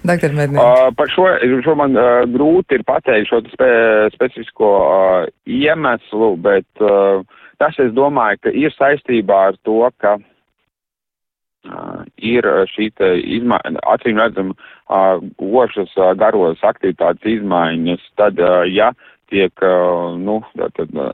[0.01, 0.33] Dr.
[0.33, 0.65] Mednieks.
[0.65, 1.27] Uh, par šo,
[1.61, 3.69] šo man uh, grūti ir pateikt šo spe,
[4.15, 7.21] specifisko uh, iemeslu, bet uh,
[7.61, 14.55] Tas, es domāju, ka ir saistībā ar to, ka uh, ir šī acīm redzam,
[14.89, 18.89] uh, ošas uh, garos aktivitātes izmaiņas, tad, uh, ja
[19.29, 21.13] tiek, uh, nu, tad, uh,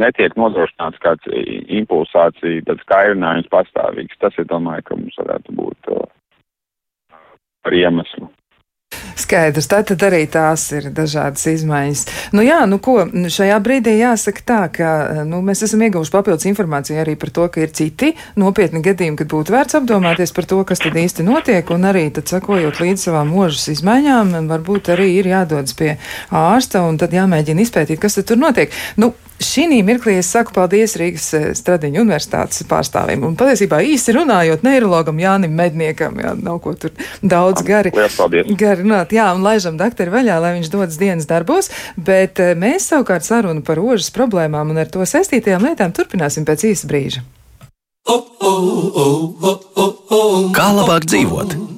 [0.00, 4.18] netiek nodrošināts kāds impulsācija, tad skairinājums pastāvīgs.
[4.20, 6.02] Tas, es domāju, ka mums varētu būt uh,
[7.62, 8.28] par iemeslu.
[9.16, 12.02] Skaidrs, tātad arī tās ir dažādas izmaiņas.
[12.36, 14.90] Nu jā, nu ko, šajā brīdī jāsaka tā, ka
[15.26, 19.32] nu, mēs esam ieguvuši papildus informāciju arī par to, ka ir citi nopietni gadījumi, kad
[19.32, 23.32] būtu vērts apdomāties par to, kas tad īsti notiek, un arī tad sakojot līdz savām
[23.34, 25.96] mūžas izmaiņām, varbūt arī ir jādodas pie
[26.30, 28.74] ārsta un tad jāmēģina izpētīt, kas tad tur notiek.
[29.00, 33.24] Nu, Šī mirklī es saku paldies Rīgas eh, Stradiņu universitātes pārstāvim.
[33.28, 39.12] Un patiesībā īsi runājot neirologam Jānim Medniekam, jā, nav ko tur daudz gari, gari runāt.
[39.12, 43.64] Jā, un laižam doktori vaļā, lai viņš dodas dienas darbos, bet eh, mēs savukārt sarunu
[43.66, 47.24] par ožas problēmām un ar to saistītajām lietām turpināsim pēc īsa brīža.
[50.56, 51.75] Kā labāk dzīvot?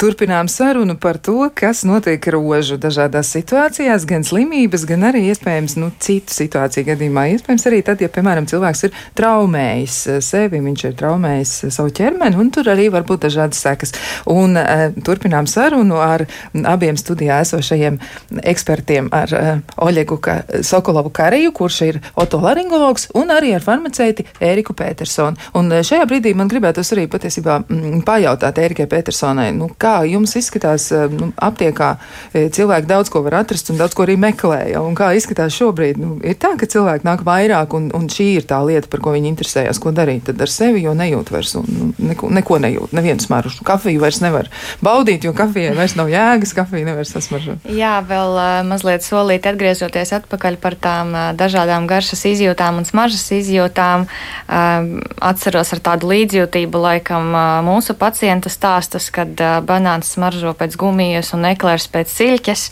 [0.00, 5.90] Turpinām sarunu par to, kas notiek rožu dažādās situācijās, gan slimības, gan arī iespējams nu,
[6.02, 7.26] citu situāciju gadījumā.
[7.34, 12.50] Iespējams arī tad, ja, piemēram, cilvēks ir traumējis sevi, viņš ir traumējis savu ķermeni, un
[12.54, 13.94] tur arī var būt dažādas sekas.
[14.30, 16.26] Un uh, turpinām sarunu ar
[16.74, 18.00] abiem studijā esošajiem
[18.42, 19.52] ekspertiem, ar uh,
[19.84, 25.38] Oļegu ka, Sokolovu Kariju, kurš ir otolaringologs, un arī ar farmaceiti Ēriku Petersonu.
[25.58, 30.88] Un šajā brīdī man gribētos arī patiesībā mm, pajautāt Ērikai Petersonai, nu, kā jums izskatās
[30.94, 31.94] uh, nu, aptiekā
[32.34, 34.82] cilvēki daudz ko var atrast un daudz ko arī meklē, ja?
[34.96, 36.00] kā izskatās šobrīd?
[36.00, 39.14] Nu, ir tā, ka cilvēki nāk vairāk, un, un šī ir tā lieta, par ko
[39.14, 43.22] viņi interesējas, ko darīt ar sevi, jo nejūt vairs, un nu, neko, neko nejūt, nevienu
[43.22, 43.64] smaržu.
[43.66, 44.50] Kafiju vairs nevar
[44.84, 47.68] baudīt, jo kafijai vairs nav jēgas, kafija nevar sasmaržot.
[47.70, 53.26] Jā, vēl uh, mazliet solīt atgriežoties atpakaļ par tām uh, dažādām garšas izjūtām un smaržas
[53.38, 54.06] izjūtām.
[54.48, 57.34] Uh, atceros ar tādu līdzjūtību, laikam
[57.66, 59.38] mūsu pacienta stāstas, kad
[59.74, 62.68] banāns smaržo pēc gumijas un eklērs pēc siļķes.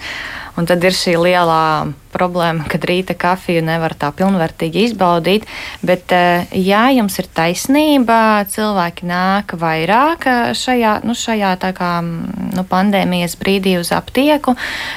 [0.56, 5.46] Un tad ir šī lielā problēma, kad rīta kafiju nevar tā pilnvērtīgi izbaudīt.
[5.80, 12.64] Bet, eh, jā, jums ir taisnība, cilvēki nāk vairāk eh, šajā, nu, šajā kā, nu,
[12.68, 14.56] pandēmijas brīdī uz aptieku,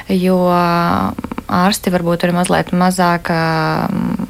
[0.09, 0.41] jo
[1.45, 3.29] ārsti varbūt ir mazliet mazāk,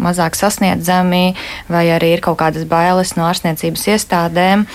[0.03, 1.35] mazāk sasniedzami,
[1.71, 4.65] vai arī ir kaut kādas bailes no ārstniecības iestādēm.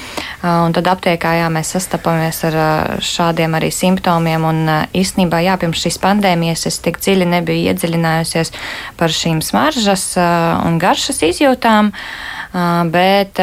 [0.42, 2.56] Un tad aptiekā jā, mēs sastapamies ar
[3.04, 4.46] šādiem arī simptomiem.
[4.48, 6.39] Un īstenībā jā, pirms šīs pandēmijas
[6.70, 8.53] es tik dziļi nebiju iedziļinājusies
[8.96, 11.92] par šīm smaržas un garšas izjūtām.
[12.90, 13.38] Bet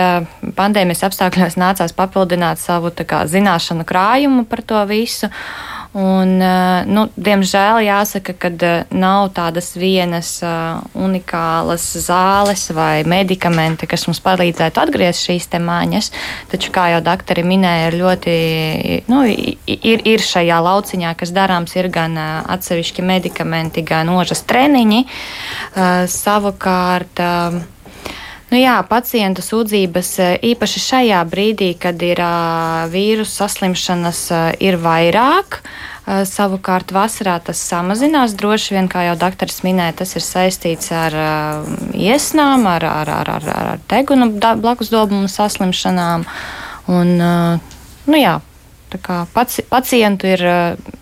[0.57, 5.29] pandēmijas apstākļos nācās papildināt savu kā, zināšanu krājumu par to visu.
[5.97, 6.35] Un,
[6.93, 8.49] nu, diemžēl jāsaka, ka
[8.93, 10.35] nav tādas vienas
[10.93, 16.11] unikālas zāles vai medikamenti, kas mums palīdzētu atgriezt šīs māņas.
[16.51, 18.35] Taču, kā jau doktori minēja, ir ļoti,
[19.09, 22.13] nu, ir, ir šajā lauciņā, kas darāms, ir gan
[22.45, 25.01] atsevišķi medikamenti, gan ožas treniņi.
[26.13, 27.25] Savukārt,
[28.47, 30.13] Nu jā, pacientu sūdzības
[30.47, 32.21] īpaši šajā brīdī, kad ir
[32.93, 34.21] vīrusu saslimšanas,
[34.63, 35.59] ir vairāk.
[36.07, 38.37] Savukārt vasarā tas samazinās.
[38.39, 43.31] Droši vien, kā jau doktors minēja, tas ir saistīts ar uh, iesnām, ar, ar, ar,
[43.33, 46.23] ar, ar deguna blakus dobumu saslimšanām.
[46.87, 48.37] Un, uh, nu jā,
[49.33, 50.43] paci pacientu ir,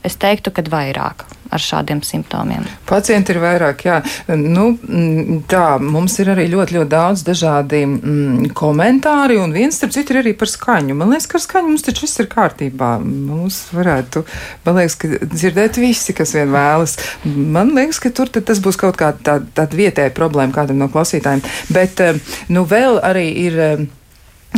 [0.05, 2.65] es teiktu, kad vairāk ar šādiem simptomiem.
[2.89, 3.99] Pacienti ir vairāk, jā.
[4.35, 9.93] Nu, mm, tā, mums ir arī ļoti, ļoti daudz dažādi mm, komentāri, un viens, starp
[9.95, 10.97] citu, ir arī par skaņu.
[10.97, 12.95] Man liekas, ka ar skaņu mums taču viss ir kārtībā.
[13.05, 14.25] Mums varētu,
[14.65, 16.97] man liekas, ka dzirdēt visi, kas vien vēlas.
[17.25, 21.45] Man liekas, ka tur tas būs kaut kāda tāda tā vietēja problēma kādam no klausītājiem.
[21.73, 22.19] Bet, eh,
[22.49, 23.85] nu, vēl arī ir eh,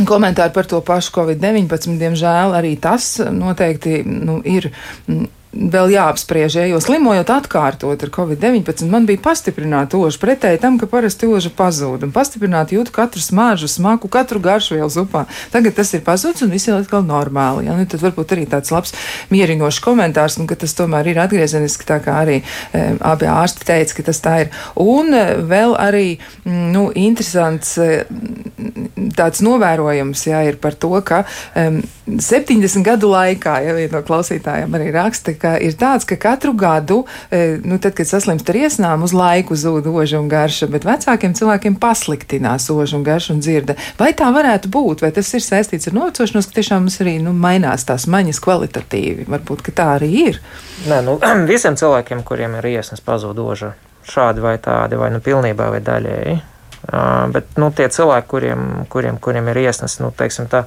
[0.06, 1.96] komentāri par to pašu Covid-19.
[1.98, 4.70] Diemžēl arī tas noteikti nu, ir
[5.06, 10.76] mm, vēl jāapspriež, ja, jo slimojot atkārtot ar covid-19, man bija pastiprināta oža pretēji tam,
[10.80, 12.04] ka parasti oža pazūd.
[12.04, 15.24] Un pastiprināti jūtu katru smāžu, smaku, katru garšvielu zupā.
[15.52, 17.64] Tagad tas ir pazudis un viss ir atkal normāli.
[17.68, 17.76] Ja?
[17.78, 18.92] Nu, tad varbūt arī tāds labs
[19.32, 23.96] mierinošs komentārs, un ka tas tomēr ir atgriezeniski, tā kā arī e, abi ārsti teica,
[23.96, 24.52] ka tas tā ir.
[24.84, 26.06] Un e, vēl arī,
[26.44, 28.04] nu, interesants e,
[29.16, 31.24] tāds novērojums, jā, ir par to, ka
[31.56, 36.52] e, 70 gadu laikā, ja viena no klausītājiem arī raksta, ka ir tāds, ka katru
[36.58, 40.86] gadu, e, nu, tad, kad saslimst ar iesnām, uz laiku zūd oža un garša, bet
[40.88, 43.78] vecākiem cilvēkiem pasliktinās oža un garša un dzirde.
[44.00, 47.34] Vai tā varētu būt, vai tas ir saistīts ar novecošanos, ka tiešām mums arī nu,
[47.36, 49.28] mainās tās maņas kvalitatīvi?
[49.30, 50.40] Varbūt, tā arī ir.
[50.90, 51.18] Nē, nu,
[51.52, 53.74] visiem cilvēkiem, kuriem ir iesnas, pazūd oža
[54.08, 56.38] šādi vai tādi, vai nu pilnībā vai daļēji.
[56.86, 60.62] Bet nu, tie cilvēki, kuriem, kuriem, kuriem ir iesnas, nu, teiksim, tā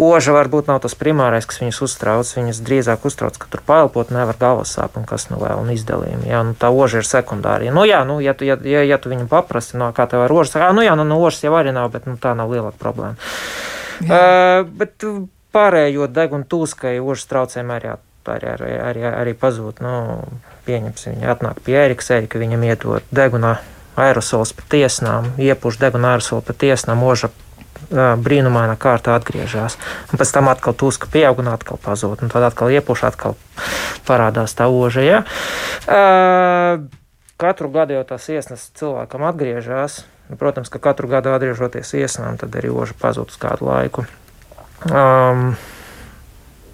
[0.00, 2.30] oža varbūt nav tas primārais, kas viņus uztrauc.
[2.38, 6.30] Viņus drīzāk uztrauc, ka tur paelpot nevar galvas sāp un kas nu vēl un izdalījumi.
[6.30, 7.74] Jā, nu, tā oža ir sekundārija.
[7.74, 10.34] Nu, jā, nu, ja, tu, ja, ja, ja tu viņu paprasti, no kā tev ar
[10.34, 12.78] ožas, ah, nu jā, nu, no ožas jau arī nav, bet nu, tā nav lielāka
[12.80, 13.18] problēma.
[14.06, 14.08] Jā.
[14.08, 15.02] Uh, bet
[15.52, 17.96] pārējo degunu tūskai ožas traucējumi arī,
[18.30, 19.82] arī, arī, arī, arī pazūd.
[19.82, 20.22] Nu,
[20.68, 23.56] pieņemsim, viņi atnāk pie Ērika, Ērika viņam iedod degunā
[23.98, 27.30] aerosols pa tiesnām, iepūš deguna aerosolu pa tiesnām, mūža
[27.88, 29.78] brīnumainā kārtā atgriežas.
[30.10, 32.22] Pēc tam atkal tūska pieaug un atkal pazūd.
[32.22, 33.36] Un tad atkal iepuš, atkal
[34.08, 35.04] parādās tā oža.
[35.06, 35.18] Ja?
[37.38, 40.02] Katru gadu jau tās iesnas cilvēkam atgriežas.
[40.28, 44.04] Nu, protams, ka katru gadu atgriežoties iesnām, tad arī oža pazūd uz kādu laiku.
[44.84, 45.54] Um,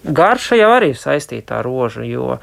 [0.05, 2.39] garša jau arī saistīta ar rožu, jo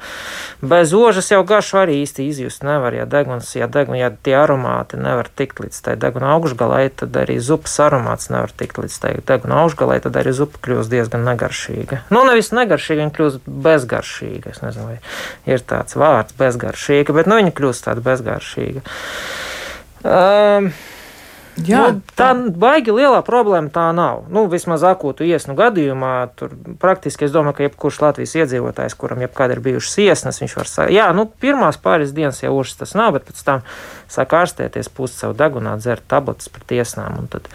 [0.60, 2.94] bez ožas jau garšu arī īsti izjust nevar.
[2.96, 7.38] Ja deguns, ja, degun, ja tie aromāti nevar tikt līdz tai deguna augšgalai, tad arī
[7.42, 12.02] zupas aromāts nevar tikt līdz tai deguna augšgalai, tad arī zupa kļūst diezgan negaršīga.
[12.14, 14.54] Nu, nevis negaršīga, viņa kļūst bezgaršīga.
[14.56, 18.86] Es nezinu, vai ir tāds vārds bezgaršīga, bet nu, viņa kļūst tāda bezgaršīga.
[20.02, 20.72] Um,
[21.60, 24.24] Jā, nu, tā, tā baigi lielā problēma tā nav.
[24.32, 29.52] Nu, vismaz akūtu iesnu gadījumā, tur praktiski es domāju, ka jebkurš Latvijas iedzīvotājs, kuram jebkad
[29.52, 30.94] ir bijušas iesnas, viņš var sākt.
[30.96, 33.66] Jā, nu, pirmās pāris dienas jau užas tas nav, bet pēc tam
[34.12, 37.48] sāk ārstēties, pūst savu degunā, dzert tabletes pret iesnām, un tad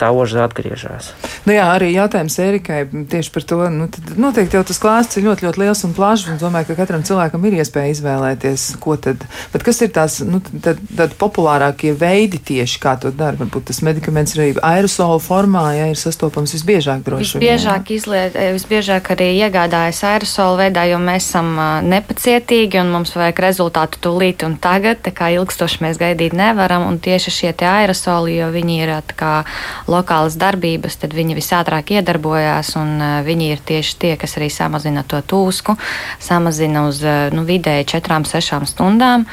[0.00, 1.12] tā oža atgriežas.
[1.46, 3.60] Nu jā, arī jautājums Erikai tieši par to.
[3.72, 3.88] Nu,
[4.20, 7.46] noteikti jau tas klāsts ir ļoti, ļoti liels un plašs, un domāju, ka katram cilvēkam
[7.46, 12.80] ir iespēja izvēlēties, ko tad, bet kas ir tās, nu, tad, tad populārākie veidi tieši,
[12.82, 13.44] kā to dara var.
[13.44, 17.44] Varbūt tas medikaments arī aerosolu formā, ja ir sastopams visbiežāk droši vien.
[17.44, 23.40] Visbiežāk, izliet, eh, visbiežāk arī iegādājas aerosolu veidā, jo mēs esam nepacietīgi un mums vajag
[23.44, 26.86] rezultātu tūlīt un tagad, tā kā ilgstoši mēs gaidīt nevaram.
[26.88, 29.44] Un tieši šie aerosoli, jo viņi ir kā
[29.90, 35.20] lokālas darbības, tad viņi visātrāk iedarbojās un viņi ir tieši tie, kas arī samazina to
[35.20, 35.76] tūsku,
[36.22, 37.02] samazina uz
[37.34, 39.26] nu, vidēji 4-6 stundām.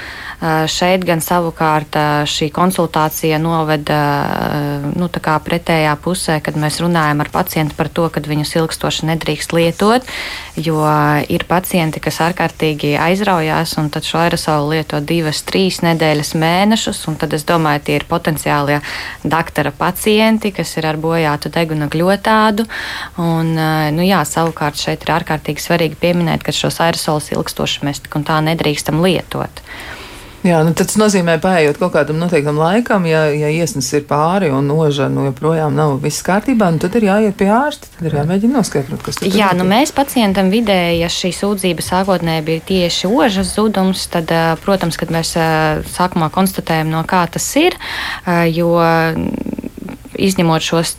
[0.71, 1.97] Šeit gan savukārt
[2.29, 3.90] šī konsultācija noveda
[4.95, 5.07] nu,
[5.45, 10.07] pretējā pusē, kad mēs runājam ar pacientu par to, ka viņus ilgstoši nedrīkst lietot,
[10.55, 10.81] jo
[11.31, 17.33] ir pacienti, kas ārkārtīgi aizraujās un tad šo aerosolu lieto divas, trīs nedēļas, mēnešus, tad
[17.37, 18.79] es domāju, tie ir potenciālie
[19.23, 22.65] doktora pacienti, kas ir ar bojātu deguna gļotādu.
[23.21, 23.53] Un,
[23.95, 28.27] nu, jā, savukārt šeit ir ārkārtīgi svarīgi pieminēt, ka šos aerosolus ilgstoši mēs tik un
[28.27, 29.63] tā nedrīkstam lietot.
[30.41, 34.65] Jā, nu, tas nozīmē, paiet kaut kādam noteiktam laikam, ja, ja iesnas ir pāri un
[34.65, 37.91] noža nu, joprojām nav viss kārtībā, nu, tad ir jāiet pie ārsta.
[37.93, 39.37] Tad ir jāmēģina noskaidrot, kas tur ir.
[39.37, 44.33] Jā, nu, mēs pacientam vidēji, ja šī sūdzība sākotnēji bija tieši ožas zudums, tad,
[44.65, 45.35] protams, kad mēs
[45.93, 47.77] sākumā konstatējam, no kā tas ir,
[48.49, 48.73] jo
[50.27, 50.93] izņemot šos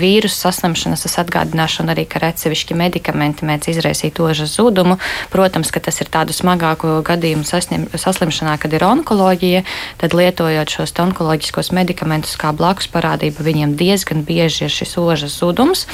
[0.00, 4.98] vīrusu saslimšanas, es atgādināšu arī, ka atsevišķi medikamenti mēdz izraisīt ožas zudumu.
[5.32, 9.62] Protams, ka tas ir tādu smagāku gadījumu sasnim, saslimšanā, kad ir onkoloģija,
[10.00, 15.86] tad lietojot šos onkoloģiskos medikamentus kā blakus parādība, viņiem diezgan bieži ir šis ožas zudums.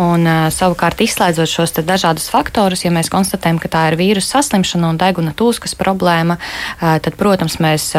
[0.00, 0.24] Un,
[0.54, 5.34] savukārt, izslēdzot šos dažādus faktorus, ja mēs konstatējam, ka tā ir vīrusu saslimšana un deguna
[5.36, 6.38] tūskas problēma,
[6.80, 7.90] tad, protams, mēs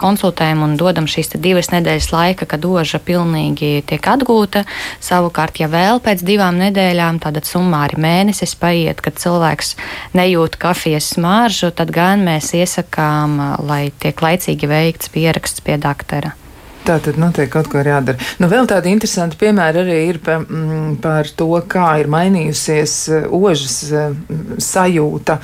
[0.00, 4.64] konsultējam un dodam šīs divas nedēļas laika, kad oža pilnīgi pilnīgi tiek atgūta.
[5.02, 9.76] Savukārt, ja vēl pēc divām nedēļām, tad summāri mēnesis paiet, kad cilvēks
[10.14, 16.41] nejūt kafijas smaržu, tad gan mēs iesakām, lai tiek laicīgi veikts pieraksts pie doktora.
[16.82, 18.18] Tā tad noteikti kaut ko ir jādara.
[18.42, 23.26] Nu, vēl tādi interesanti piemēri arī ir par, mm, par to, kā ir mainījusies eh,
[23.30, 24.16] ožas eh,
[24.58, 25.38] sajūta.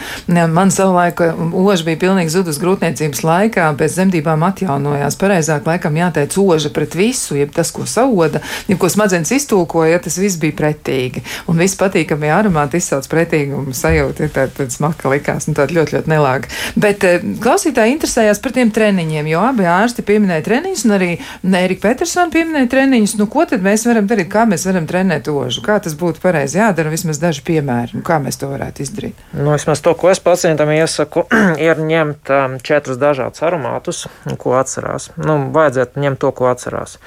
[0.50, 5.18] Man savulaik oža bija pilnīgi zudus grūtniecības laikā, pēc zemdībām atjaunojās.
[5.20, 10.18] Pareizāk laikam jāteic oža pret visu, jeb tas, ko sauda, jeb ko smadzenes iztulkoja, tas
[10.18, 11.22] viss bija pretīgi.
[11.46, 15.98] Un viss patīkamie aromāti izsauc pretīgumu sajūtu, ir tāda, tāda smaka likās, un tāda ļoti,
[16.00, 16.50] ļoti nelāga.
[16.74, 21.12] Bet eh, klausītāji interesējās par tiem treniņiem, jo abi ārsti pieminēja treniņus un arī
[21.42, 23.16] Erika Petersona pieminēja treniņus.
[23.20, 24.30] Nu, ko tad mēs varam darīt?
[24.32, 25.62] Kā mēs varam trenēt ožu?
[25.64, 26.92] Kā tas būtu pareizi jādara?
[26.92, 27.98] Vismaz daži piemēri.
[27.98, 29.26] Nu, kā mēs to varētu izdarīt?
[29.34, 31.26] Nu, vismaz to, ko es pacientam iesaku,
[31.68, 34.06] ir ņemt um, četrus dažādus aromātus,
[34.40, 35.10] ko atcerās.
[35.20, 36.98] Nu, vajadzētu ņemt to, ko atcerās.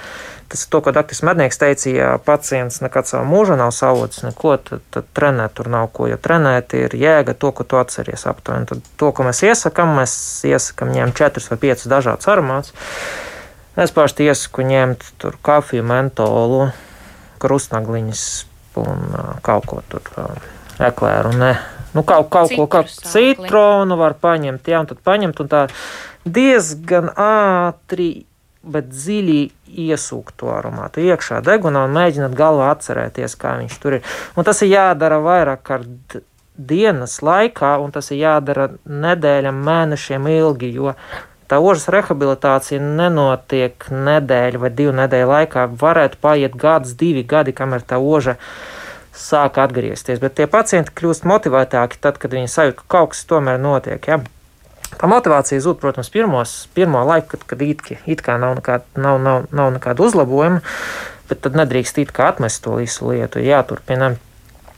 [0.51, 4.57] Tas ir to, ko Dārts Mednieks teica, ja pacients nekad savā mūžā nav savocis neko,
[4.59, 6.09] tad, tad trenēt tur nav ko.
[6.11, 8.67] Jo trenēt ir jēga to, ko tu atceries aptuveni.
[8.67, 10.13] Tad to, ko mēs iesakām, mēs
[10.51, 12.75] iesakām ņemt četrus vai piecus dažādus aromātus.
[13.79, 16.65] Es pašu iesaku ņemt tur kafiju, mentolu,
[17.39, 18.23] krustnagliņas
[18.81, 19.05] un
[19.45, 20.03] kaut ko tur
[20.79, 21.31] eklēru.
[21.39, 21.53] Ne.
[21.95, 25.63] Nu, kaut, kaut ko, kā citronu var paņemt, jā, un tad paņemt un tā
[26.23, 28.25] diezgan ātri,
[28.61, 29.39] bet dziļi
[29.87, 34.13] iesūkt to aromātu iekšā degunā un mēģināt galvā atcerēties, kā viņš tur ir.
[34.35, 36.19] Un tas ir jādara vairāk kārt
[36.55, 40.93] dienas laikā, un tas ir jādara nedēļām, mēnešiem ilgi, jo
[41.51, 45.67] tā ožas rehabilitācija nenotiek nedēļu vai divu nedēļu laikā.
[45.81, 48.37] Varētu paiet gads, divi gadi, kamēr tā oža
[49.17, 50.21] sāk atgriezties.
[50.23, 54.07] Bet tie pacienti kļūst motivētāki tad, kad viņi sajūt, ka kaut kas tomēr notiek.
[54.07, 54.21] Ja?
[54.91, 59.19] Tā motivācija zūd, protams, pirmos, pirmo laiku, kad, kad it, it kā nav nekāda, nav,
[59.23, 60.61] nav, nav nekāda uzlabojuma,
[61.29, 63.43] bet tad nedrīkst it kā atmest to visu lietu.
[63.43, 64.13] Jāturpina.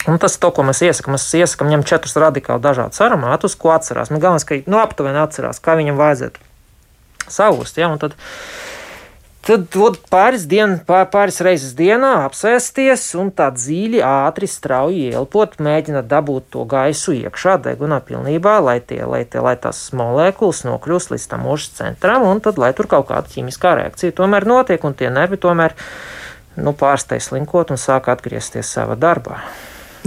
[0.04, 1.16] Un tas ir tas, ko mēs iesakām.
[1.16, 4.12] Mēs iesakām ņemt četrus radikāli dažādus aromātus, ko atcerās.
[4.12, 6.50] Man galvenais, ka nu, aptuveni atcerās, kā viņam vajadzētu
[7.32, 7.80] savust.
[7.80, 7.92] Ja?
[7.94, 8.18] Un tad
[9.44, 9.76] Tad
[10.08, 16.64] pāris, dien, pāris reizes dienā apsēsties un tā dziļi, ātri, strauji ielpot, mēģināt dabūt to
[16.72, 21.76] gaisu iekšā degunā pilnībā, lai, tie, lai, tie, lai tās molekulas nokļūst līdz tam mūža
[21.82, 25.76] centram, un tad, lai tur kaut kāda ķīmiskā reakcija tomēr notiek, un tie nervi tomēr
[26.56, 29.42] nu, pārsteidz slinkot un sāk atgriezties savā darbā.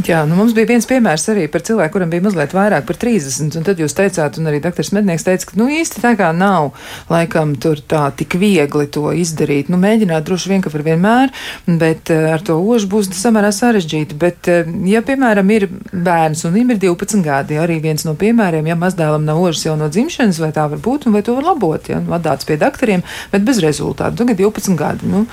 [0.05, 3.55] Jā, nu mums bija viens piemērs arī par cilvēku, kuram bija mazliet vairāk par 30,
[3.57, 6.75] un tad jūs teicāt, un arī doktors Mednieks teica, ka, nu, īsti tā kā nav,
[7.09, 9.71] laikam, tur tā tik viegli to izdarīt.
[9.73, 11.33] Nu, mēģināt droši vien, ka var vienmēr,
[11.81, 14.19] bet uh, ar to ožu būs samērā sarežģīti.
[14.21, 18.69] Bet, uh, ja, piemēram, ir bērns un viņam ir 12 gadi, arī viens no piemēriem,
[18.69, 21.49] ja mazdēlam nav ožas jau no dzimšanas, vai tā var būt, un vai to var
[21.55, 24.21] labot, ja, vadāts pie doktoriem, bet bez rezultātu.
[24.21, 25.09] Tagad 12 gadi.
[25.09, 25.25] Nu,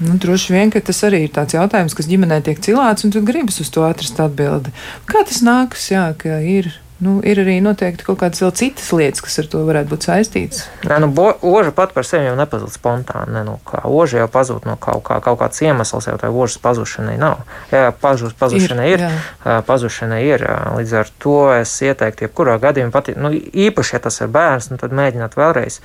[0.00, 3.28] nu, droši vien, ka tas arī ir tāds jautājums, kas ģimenē tiek cilāts, un tad
[3.28, 4.74] gribas uz to ātri atrast atbildi.
[5.06, 6.74] Kā tas nākas, jā, ka ir?
[6.96, 10.62] Nu, ir arī noteikti kaut kādas vēl citas lietas, kas ar to varētu būt saistītas.
[10.88, 11.10] Nē, nu,
[11.44, 13.34] oža pat par sevi jau nepazūd spontāni.
[13.34, 16.56] Ne, nu, kā oža jau pazūd no kaut, kā, kaut kāds iemesls, jau tā ožas
[16.64, 17.44] pazušanai nav.
[17.68, 19.04] Jā, pažus, pazušanai ir.
[19.04, 20.48] ir pazušanai ir.
[20.78, 24.80] Līdz ar to es ieteiktu, jebkurā gadījumā, pat, nu, īpaši, ja tas ir bērns, nu,
[24.80, 25.82] tad mēģināt vēlreiz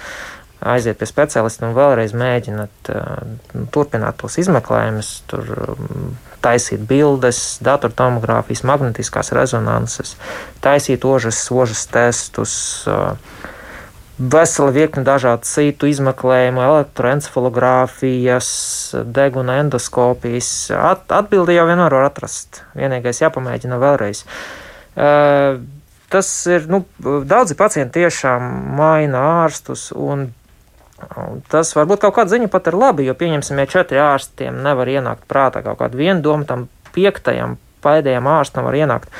[0.61, 5.55] aiziet pie speciālista un vēlreiz mēģināt uh, turpināt tos izmeklējumus, tur
[6.41, 10.15] taisīt bildes, datortomogrāfijas, magnetiskās rezonanses,
[10.63, 12.53] taisīt ožas, ožas testus.
[14.21, 18.49] Vesela virkne dažādu citu izmeklējumu, elektroencefalogrāfijas,
[19.09, 20.49] deguna endoskopijas.
[20.77, 22.61] At, atbildi jau vienmēr var atrast.
[22.77, 24.25] Vienīgais jāpamēģina vēlreiz.
[24.91, 25.63] Uh,
[26.13, 28.45] tas ir, nu, daudzi pacienti tiešām
[28.77, 30.29] maina ārstus un
[31.51, 35.25] Tas varbūt kaut kāda ziņa pat ir labi, jo, pieņemsim, ja četri ārstiem nevar ienākt
[35.29, 39.11] prātā kaut kāda viena doma, tam piektajam, pēdējam ārstam var ienākt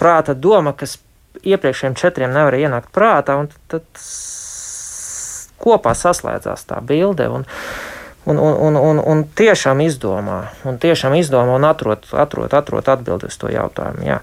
[0.00, 0.96] prātā doma, kas
[1.42, 3.86] iepriekšējiem četriem nevar ienākt prātā, un tad
[5.58, 7.30] kopā saslēdzās tā bilde.
[7.30, 7.48] Un,
[8.28, 13.30] Un, un, un, un, un tiešām izdomā, un tiešām izdomā un atrod, atrod, atrod atbildi
[13.30, 14.04] uz to jautājumu.
[14.04, 14.18] Jā.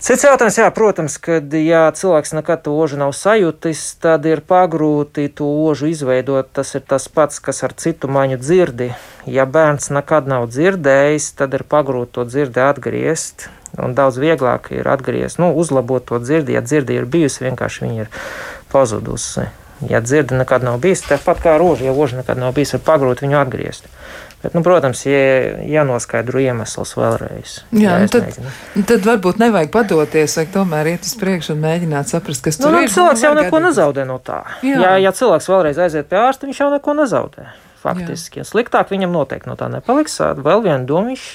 [0.00, 5.26] Cits jautājums, jā, protams, kad ja cilvēks nekad to ožu nav sajūtis, tad ir pagrūti
[5.36, 6.48] to ožu izveidot.
[6.56, 8.94] Tas ir tas pats, kas ar citu maņu dzirdi.
[9.28, 13.50] Ja bērns nekad nav dzirdējis, tad ir pagrūti to dzirdi atgriezt.
[13.76, 16.56] Un daudz vieglāk ir atgriezt, nu, uzlabot to dzirdi.
[16.56, 18.24] Ja dzirdi ir bijusi, vienkārši viņa ir
[18.72, 19.50] pazudusi.
[19.84, 23.28] Ja dzirdi nekad nav bijusi, tāpat kā roža, ja roža nekad nav bijusi, ir pagrūti
[23.28, 23.92] viņu atgriezt.
[24.40, 25.18] Bet, nu, protams, ja,
[25.68, 27.58] jānoskaidro iemesls vēlreiz.
[27.76, 28.38] Jā, nu tad,
[28.88, 32.76] tad varbūt nevajag padoties, vai tomēr iet uz priekšu un mēģināt saprast, kas nu, tur
[32.78, 32.92] nu, ir.
[32.94, 33.66] Cilvēks jau neko gadīt.
[33.68, 34.40] nezaudē no tā.
[34.64, 34.78] Jā.
[34.80, 37.50] Ja, ja cilvēks vēlreiz aiziet pie ārsta, viņš jau neko nezaudē.
[37.80, 40.18] Faktiski, ja sliktāk viņam noteikti no tā nepaliks.
[40.40, 41.26] Vēl viena doma viņš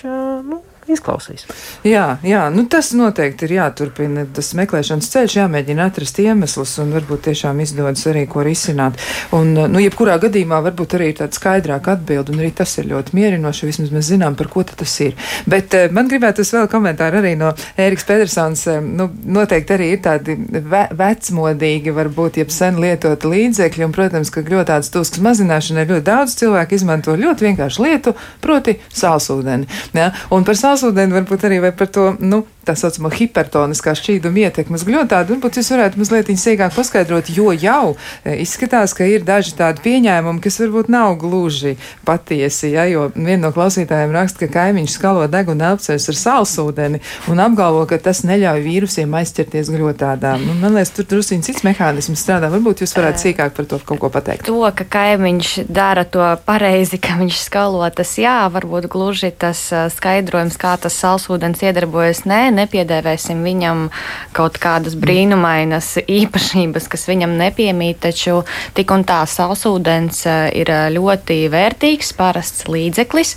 [0.46, 0.60] nu,
[0.92, 1.46] izklausīs.
[1.86, 4.26] Jā, jā nu tas noteikti ir jāturpina.
[4.36, 9.00] Tas meklēšanas ceļš jāmēģina atrast iemeslus un varbūt tiešām izdodas arī ko risināt.
[9.36, 13.16] Un, nu, jebkurā gadījumā varbūt arī ir tāda skaidrāka atbilde, un arī tas ir ļoti
[13.18, 13.70] mierinoši.
[13.72, 15.16] Vismaz mēs zinām, par ko tas ir.
[15.50, 18.66] Bet uh, man gribētu vēl komentāru arī no Ēriks Pedersons.
[18.70, 24.32] Uh, nu, noteikti arī ir tādi ve vecmodīgi, varbūt, jeb sen lietoti līdzekļi, un, protams,
[24.34, 29.70] ka ļoti tūskas mazināšanai ļoti daudz cilvēku izmanto ļoti vienkāršu lietu, proti sālsūdeni.
[29.98, 30.12] Ja?
[30.36, 35.36] Un par sālsūdeni sālsūdeni, varbūt arī par to, nu, tā saucamo hipertoniskā šķīduma ietekmes gļotādu.
[35.36, 37.94] Varbūt jūs varētu mazliet sīkāk paskaidrot, jo jau
[38.26, 41.76] e, izskatās, ka ir daži tādi pieņēmumi, kas varbūt nav gluži
[42.08, 47.02] patiesi, ja, jo viena no klausītājiem raksta, ka kaimiņš skalo deguna apceļus ar sālsūdeni
[47.32, 50.44] un apgalvo, ka tas neļauj vīrusiem aizķerties gļotādām.
[50.50, 52.50] Nu, man liekas, tur drusciņ cits mehānisms strādā.
[52.54, 54.50] Varbūt jūs varētu sīkāk par to kaut ko pateikt.
[54.50, 60.58] To, ka kaimiņš dara to pareizi, ka viņš skalo, tas jā, varbūt gluži tas skaidrojums,
[60.66, 63.88] kā tas sālsūdens iedarbojas, nē, nepiedēvēsim viņam
[64.36, 68.42] kaut kādas brīnumainas īpašības, kas viņam nepiemīt, taču
[68.78, 73.36] tik un tā salsūdens eh, ir eh, ļoti vērtīgs, parasts līdzeklis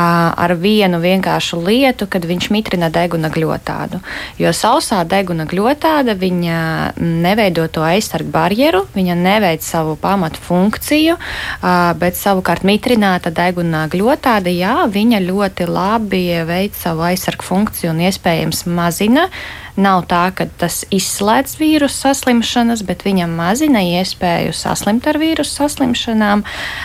[0.00, 4.00] ar vienu vienkāršu lietu, kad viņš mitrina deguna gļotādu.
[4.40, 6.58] Jo sausā deguna gļotāda viņa
[7.00, 11.16] neveido to aizsargu barjeru, viņa neveic savu pamatu funkciju,
[12.00, 18.64] bet savukārt mitrināta deguna gļotāda, jā, viņa ļoti labi veic savu aizsargu funkciju un iespējams
[18.70, 19.28] mazina
[19.76, 26.42] Nav tā, ka tas izslēdz vīrusu saslimšanas, bet viņam mazina iespēju saslimt ar vīrusu saslimšanām.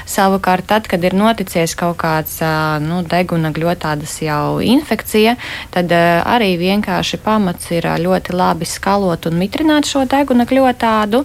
[0.10, 2.38] Savukārt, tad, kad ir noticies kaut kāds
[2.86, 5.36] nu, deguna gļotādas jau infekcija,
[5.74, 11.24] tad arī vienkārši pamats ir ļoti labi skalot un mitrināt šo deguna gļotādu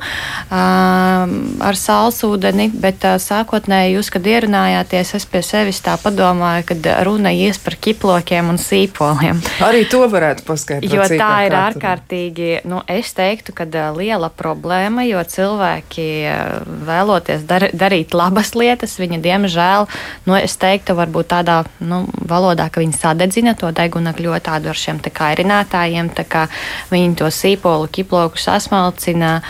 [0.50, 7.60] ar sālsūdeni, bet sākotnēji jūs, kad ierunājāties, es pie sevis tā padomāju, kad runa ies
[7.62, 9.40] par ķiplokiem un sīpoliem.
[9.66, 10.94] Arī to varētu paskaidrot.
[10.94, 16.06] Jo tā ir ārkārtīgi, nu, es teiktu, ka liela problēma, jo cilvēki
[16.86, 19.88] vēloties dar, darīt labas lietas, viņi diemžēl,
[20.26, 25.00] nu, es teiktu, varbūt tādā nu, valodā, ka viņi sadedzina to deguna ļoti ar šiem
[25.00, 26.46] kairinātājiem, tā kā
[26.90, 29.40] viņi to sīpolu, kiploku sasmalcina.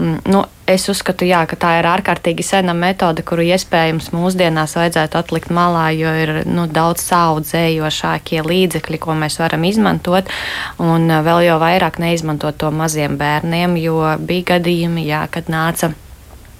[0.00, 5.18] Mm, nu, Es uzskatu, jā, ka tā ir ārkārtīgi sena metode, kuru iespējams mūsdienās vajadzētu
[5.18, 10.30] atlikt malā, jo ir nu, daudz saudzējošākie līdzekļi, ko mēs varam izmantot,
[10.78, 15.90] un vēl jau vairāk neizmantot to maziem bērniem, jo bija gadījumi, jā, kad nāca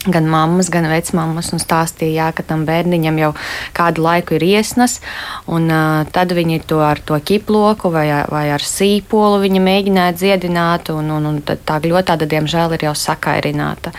[0.09, 3.31] gan mammas, gan vecmāmas un stāstīja, jā, ka tam bērniņam jau
[3.77, 4.99] kādu laiku ir iesnas,
[5.45, 10.93] un uh, tad viņi to ar to kiploku vai, vai ar sīpolu viņa mēģināja dziedināt,
[10.95, 13.93] un, un, un tā gļotāda, diemžēl, ir jau sakairināta.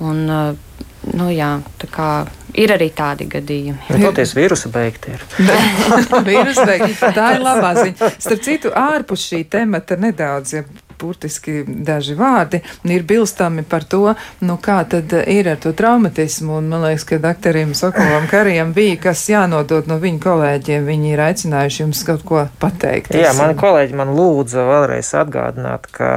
[0.00, 0.78] Un, uh,
[1.12, 1.50] nu, jā,
[1.92, 2.08] kā,
[2.56, 4.00] ir arī tādi gadījumi.
[4.02, 5.24] Toties vīrusu beigti ir.
[6.30, 6.94] vīrusu beigti.
[7.16, 8.12] Tā ir labā ziņa.
[8.16, 10.64] Starp citu, ārpus šī temata nedaudz, ja
[11.02, 16.58] burtiski daži vārdi ir bilstami par to, nu kā tad ir ar to traumatismu.
[16.60, 20.86] Un man liekas, ka doktoram Sokolam Karijam bija kas jānodot no viņa kolēģiem.
[20.86, 23.14] Viņi ir aicinājuši jums kaut ko pateikt.
[23.16, 26.10] Jā, mani kolēģi man lūdza vēlreiz atgādināt, ka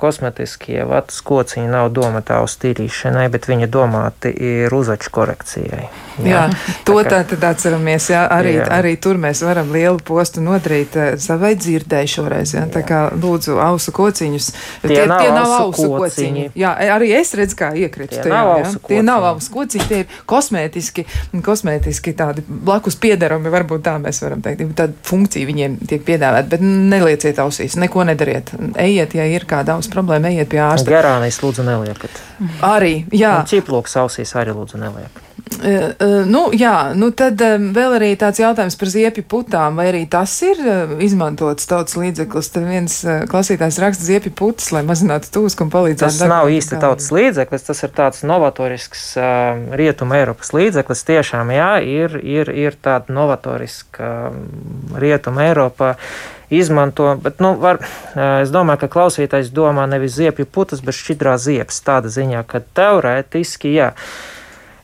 [0.00, 5.88] kosmetiskie vatas kociņi nav domāti uz tīrīšanai, bet viņi domāti ir uzaču korekcijai.
[6.20, 8.10] Jā, jā to tā tad atceramies.
[8.12, 8.66] Jā, arī, jā.
[8.80, 12.54] arī tur mēs varam lielu postu nodarīt savai dzirdēju šoreiz.
[12.58, 14.48] Jā, tā kā lūdzu ausu kociņus.
[14.82, 16.00] Tie, tie nav, tie nav ausu kociņi.
[16.04, 16.44] kociņi.
[16.60, 18.34] Jā, arī es redzu, kā iekritu tie tajā.
[18.34, 18.72] Nav jā.
[18.90, 21.06] Tie nav ausu kociņi, tie ir kosmētiski,
[21.46, 24.66] kosmētiski tādi blakus piederumi, varbūt tā mēs varam teikt.
[24.78, 28.52] Tāda funkcija viņiem tiek piedāvāta, bet nelieciet ausīs, neko nedariet.
[28.76, 30.92] Ejiet, ja ir kāda ausu problēma, ejiet pie ārsta.
[30.92, 32.22] Gerānijas lūdzu neliekat.
[32.66, 33.40] Arī, jā.
[33.40, 35.29] Un ķiploks ausīs arī lūdzu neliekat.
[35.60, 39.76] Uh, uh, nu, jā, nu tad um, vēl arī tāds jautājums par ziepju putām.
[39.76, 40.62] Vai arī tas ir
[41.04, 42.48] izmantots tautas līdzeklis?
[42.54, 42.96] Tad viens
[43.28, 46.16] klausītājs raksta ziepju putas, lai mazinātu tūsku un palīdzētu.
[46.16, 49.04] Tas nav īsti tautas līdzeklis, tas ir tāds novatorisks
[49.76, 51.04] rietuma Eiropas līdzeklis.
[51.12, 54.42] Tiešām, jā, ir, ir, ir tāda novatoriska um,
[54.96, 55.94] rietuma Eiropa
[56.50, 57.12] izmanto.
[57.22, 57.78] Bet, nu, var,
[58.40, 61.84] es domāju, ka klausītājs domā nevis ziepju putas, bet šķidrā ziepes.
[61.86, 63.92] Tāda ziņā, ka teorētiski, jā.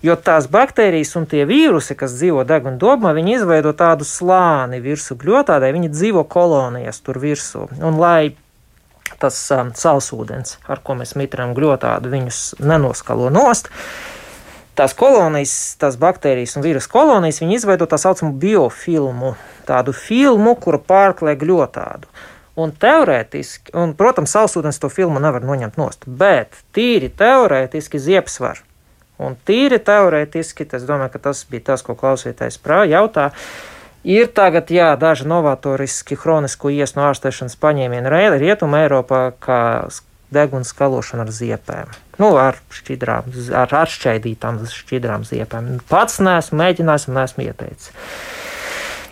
[0.06, 5.16] Jo tās baktērijas un tie vīrusi, kas dzīvo deguna dobumā, viņi izveido tādu slāni virsū
[5.18, 7.64] gļotādai, viņi dzīvo kolonijas tur virsū.
[7.82, 7.98] Un
[9.22, 13.70] tas um, salsūdens, ar ko mēs mitram gļotādu, viņus nenoskalo nost,
[14.78, 19.34] tās kolonijas, tās baktērijas un vīrusu kolonijas, viņi izveido tā saucamu biofilmu,
[19.66, 22.10] tādu filmu, kura pārklē gļotādu.
[22.62, 28.62] Un teorētiski, un, protams, salsūdens to filmu nevar noņemt nost, bet tīri teorētiski ziepes var.
[29.22, 32.60] Un tīri teorētiski, es domāju, ka tas bija tas, ko klausītājs
[32.90, 33.30] jautā.
[34.06, 39.88] Ir tagad, jā, daži novatoriski chronisku iesnu ārstēšanas paņēmieni Rietumē, Eiropā, kā
[40.30, 41.90] deguns skalošana ar ziepēm.
[42.22, 45.76] Nu, ar šķidrām, ar atšķaidītām šķidrām ziepēm.
[45.90, 47.90] Pats neesmu mēģinājis un neesmu ieteicis.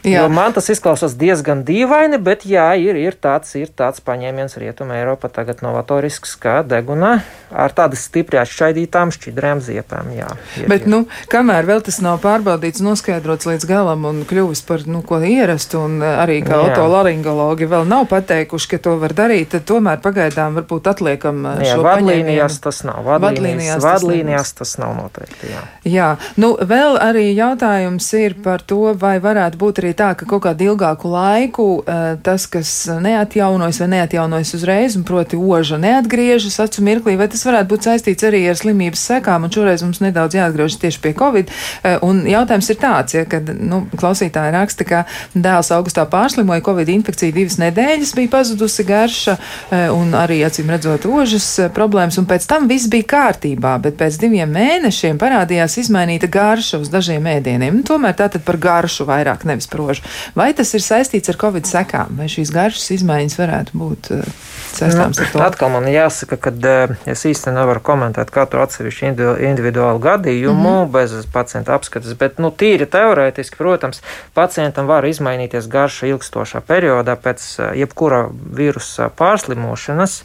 [0.05, 4.99] Jo man tas izklausās diezgan dīvaini, bet jā, ir, ir, tāds, ir tāds paņēmiens Rietumē
[5.01, 10.11] Eiropā tagad novatorisks, kā deguna ar tādu stipri atšķaidītām šķidrām ziepēm.
[10.19, 10.29] Jā,
[10.61, 10.93] ir, bet, ir.
[10.93, 11.01] nu,
[11.33, 15.97] kamēr vēl tas nav pārbaudīts, noskaidrots līdz galam un kļuvis par, nu, ko ierastu, un
[16.05, 20.93] eh, arī kā otolaringologi vēl nav pateikuši, ka to var darīt, tad tomēr pagaidām varbūt
[20.93, 23.01] atliekam eh, jā, šo vadlīnijās tas nav.
[23.09, 25.65] Vadlīnijās, vadlīnijās, vadlīnijās tas nav noteikti, jā.
[25.89, 30.45] Jā, nu, vēl arī jautājums ir par to, vai varētu būt arī tā, ka kaut
[30.47, 32.71] kādu ilgāku laiku uh, tas, kas
[33.05, 38.27] neatjaunojas vai neatjaunojas uzreiz, un proti oža neatgriežas acu mirklī, vai tas varētu būt saistīts
[38.27, 41.51] arī ar slimības sekām, un šoreiz mums nedaudz jāatgriežas tieši pie Covid.
[41.51, 46.91] Uh, un jautājums ir tāds, ja, kad nu, klausītāji raksta, ka dēls augustā pārslimoja Covid
[46.95, 52.49] infekciju divas nedēļas, bija pazudusi garša, uh, un arī acīm redzot ožas problēmas, un pēc
[52.51, 57.81] tam viss bija kārtībā, bet pēc diviem mēnešiem parādījās izmainīta garša uz dažiem ēdieniem.
[57.81, 60.05] Nu, tomēr tātad par garšu vairāk, nevis par rožu.
[60.39, 64.25] Vai tas ir saistīts ar covid sekām, vai šīs garšas izmaiņas varētu būt uh,
[64.73, 65.43] saistāmas nu, ar to?
[65.47, 69.13] Atkal man jāsaka, ka uh, es īsti nevaru komentēt katru atsevišķu
[69.51, 70.91] individuālu gadījumu mm -hmm.
[70.97, 74.03] bez pacienta apskates, bet nu, tīri teorētiski, protams,
[74.35, 80.23] pacientam var izmainīties garša ilgstošā periodā pēc uh, jebkura vīrusa pārslimošanas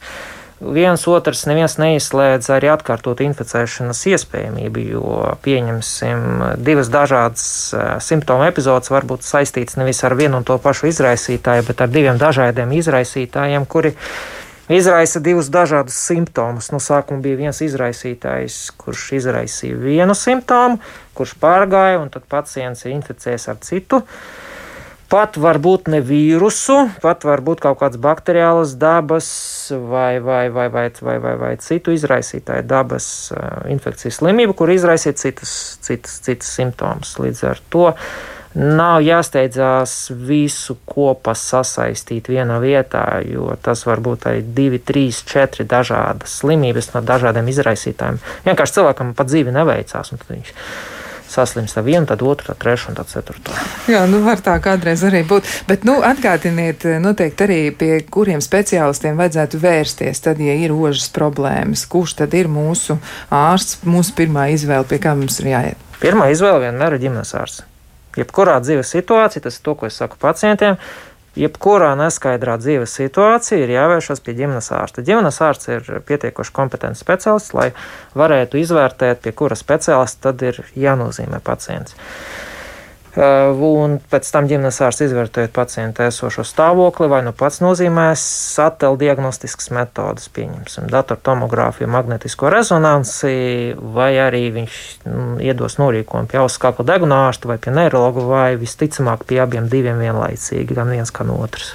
[0.59, 5.13] viens otrs neviens neizslēdz arī atkārtot inficēšanas iespējamību, jo
[5.45, 6.25] pieņemsim
[6.65, 11.67] divas dažādas eh, simptomu epizodes var būt saistīts nevis ar vienu un to pašu izraisītāju,
[11.69, 13.95] bet ar diviem dažādiem izraisītājiem, kuri
[14.69, 16.69] izraisa divus dažādus simptomus.
[16.73, 20.81] No sākuma bija viens izraisītājs, kurš izraisīja vienu simptomu,
[21.17, 24.03] kurš pārgāja, un tad pacients ir inficējies ar citu
[25.09, 29.29] pat varbūt ne vīrusu, pat varbūt kaut kādas bakteriālas dabas
[29.73, 33.07] vai, vai, vai, vai, vai, vai, vai citu izraisītāju dabas
[33.69, 35.53] infekcijas slimību, kur izraisīt citas,
[35.85, 37.15] citas, citas simptomus.
[37.21, 37.87] Līdz ar to
[38.59, 39.95] nav jāsteidzās
[40.29, 46.93] visu kopā sasaistīt vienā vietā, jo tas var būt arī divi, trīs, četri dažādas slimības
[46.95, 48.21] no dažādiem izraisītājiem.
[48.47, 50.55] Vienkārši cilvēkam pat dzīve neveicās, un viņš
[51.29, 53.55] saslimst ar vienu, tad otru, tad trešu un tad ceturto.
[53.91, 55.47] Jā, nu var tā kādreiz arī būt.
[55.69, 61.09] Bet, nu, atgādiniet eh, noteikti arī, pie kuriem speciālistiem vajadzētu vērsties, tad, ja ir ožas
[61.15, 61.85] problēmas.
[61.89, 62.99] Kurš tad ir mūsu
[63.33, 65.89] ārsts, mūsu pirmā izvēle, pie kā mums ir jāiet?
[65.99, 67.65] Pirmā izvēle vienmēr ir ģimenes ārsts.
[68.17, 70.79] Jebkurā dzīves situācijā, tas ir to, ko es saku pacientiem,
[71.37, 75.05] jebkurā neskaidrā dzīves situācijā ir jāvēršas pie ģimenes ārsta.
[75.05, 77.71] Ģimenes ārsts ir pietiekoši kompetents speciālists, lai
[78.17, 81.97] varētu izvērtēt, pie kura speciālista tad ir jānozīmē pacients.
[83.17, 88.21] Un pēc tam ģimenes ārsts izvērtējot pacienta esošo stāvokli, vai nu pats nozīmēs
[88.61, 93.33] attēlu diagnostiskas metodas, pieņemsim, datortomogrāfiju, magnetisko rezonanci,
[93.97, 94.77] vai arī viņš
[95.09, 99.71] mm, iedos norīkojumu pie auss kakla deguna ārsta vai pie neirologa, vai visticamāk pie abiem
[99.71, 101.73] diviem vienlaicīgi, gan viens, gan otrs.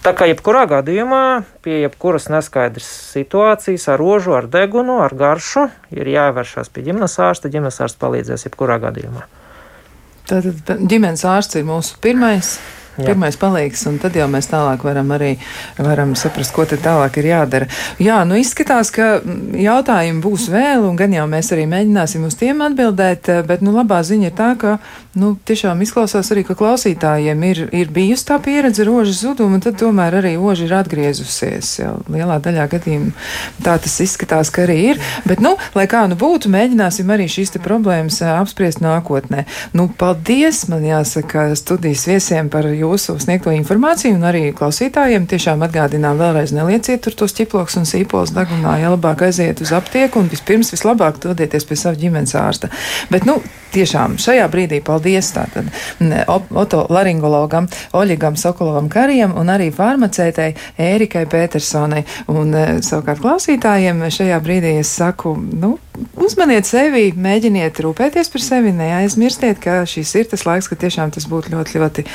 [0.00, 6.08] Tā kā jebkurā gadījumā, pie jebkuras neskaidras situācijas ar rožu, ar degunu, ar garšu, ir
[6.08, 7.50] jāvēršas pie ģimenes ārsta.
[7.52, 9.26] Ģimenes ārsts palīdzēs jebkurā gadījumā.
[10.28, 12.58] Tātad ģimenes ārsts ir mūsu pirmais.
[12.98, 13.12] Jā.
[13.12, 15.36] Pirmais palīgs, un tad jau mēs tālāk varam arī
[15.78, 17.68] varam saprast, ko tad tālāk ir jādara.
[18.02, 19.20] Jā, nu izskatās, ka
[19.54, 24.00] jautājumi būs vēl, un gan jau mēs arī mēģināsim uz tiem atbildēt, bet, nu, labā
[24.02, 24.80] ziņa ir tā, ka,
[25.16, 29.64] nu, tiešām izklausās arī, ka klausītājiem ir, ir bijusi tā pieredze ar ožas zudumu, un
[29.64, 31.70] tad tomēr arī oža ir atgriezusies.
[31.80, 33.12] Jau lielā daļā gadījumu
[33.64, 37.56] tā tas izskatās, ka arī ir, bet, nu, lai kā nu būtu, mēģināsim arī šīs
[37.64, 39.46] problēmas apspriest nākotnē.
[39.76, 45.26] Nu, paldies, man jāsaka, studijas viesiem par jūsu sniegto informāciju un arī klausītājiem.
[45.30, 50.22] Tiešām atgādinām vēlreiz nelieciet tur tos ķiploks un sīpols degunā, ja labāk aiziet uz aptieku
[50.22, 52.70] un vispirms vislabāk dodieties pie sava ģimenes ārsta.
[53.12, 53.40] Bet, nu,
[53.74, 55.68] tiešām šajā brīdī paldies tātad
[56.62, 62.04] otolaringologam Oļigam Sokolovam Karijam un arī farmacētei Ērikai Petersonai.
[62.32, 65.76] Un e, savukārt klausītājiem šajā brīdī es saku, nu,
[66.20, 71.26] uzmaniet sevi, mēģiniet rūpēties par sevi, neaizmirstiet, ka šis ir tas laiks, ka tiešām tas
[71.30, 72.06] būtu ļoti, ļoti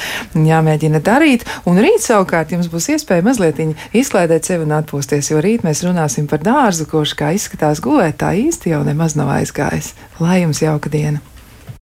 [0.48, 1.46] jāmēģina darīt.
[1.70, 3.60] Un rīt savukārt jums būs iespēja mazliet
[3.94, 8.34] izklaidēt sevi un atpūsties, jo rīt mēs runāsim par dārzu, kurš kā izskatās gulēt, tā
[8.40, 9.94] īsti jau nemaz nav aizgājis.
[10.24, 11.22] Lai jums jauka diena!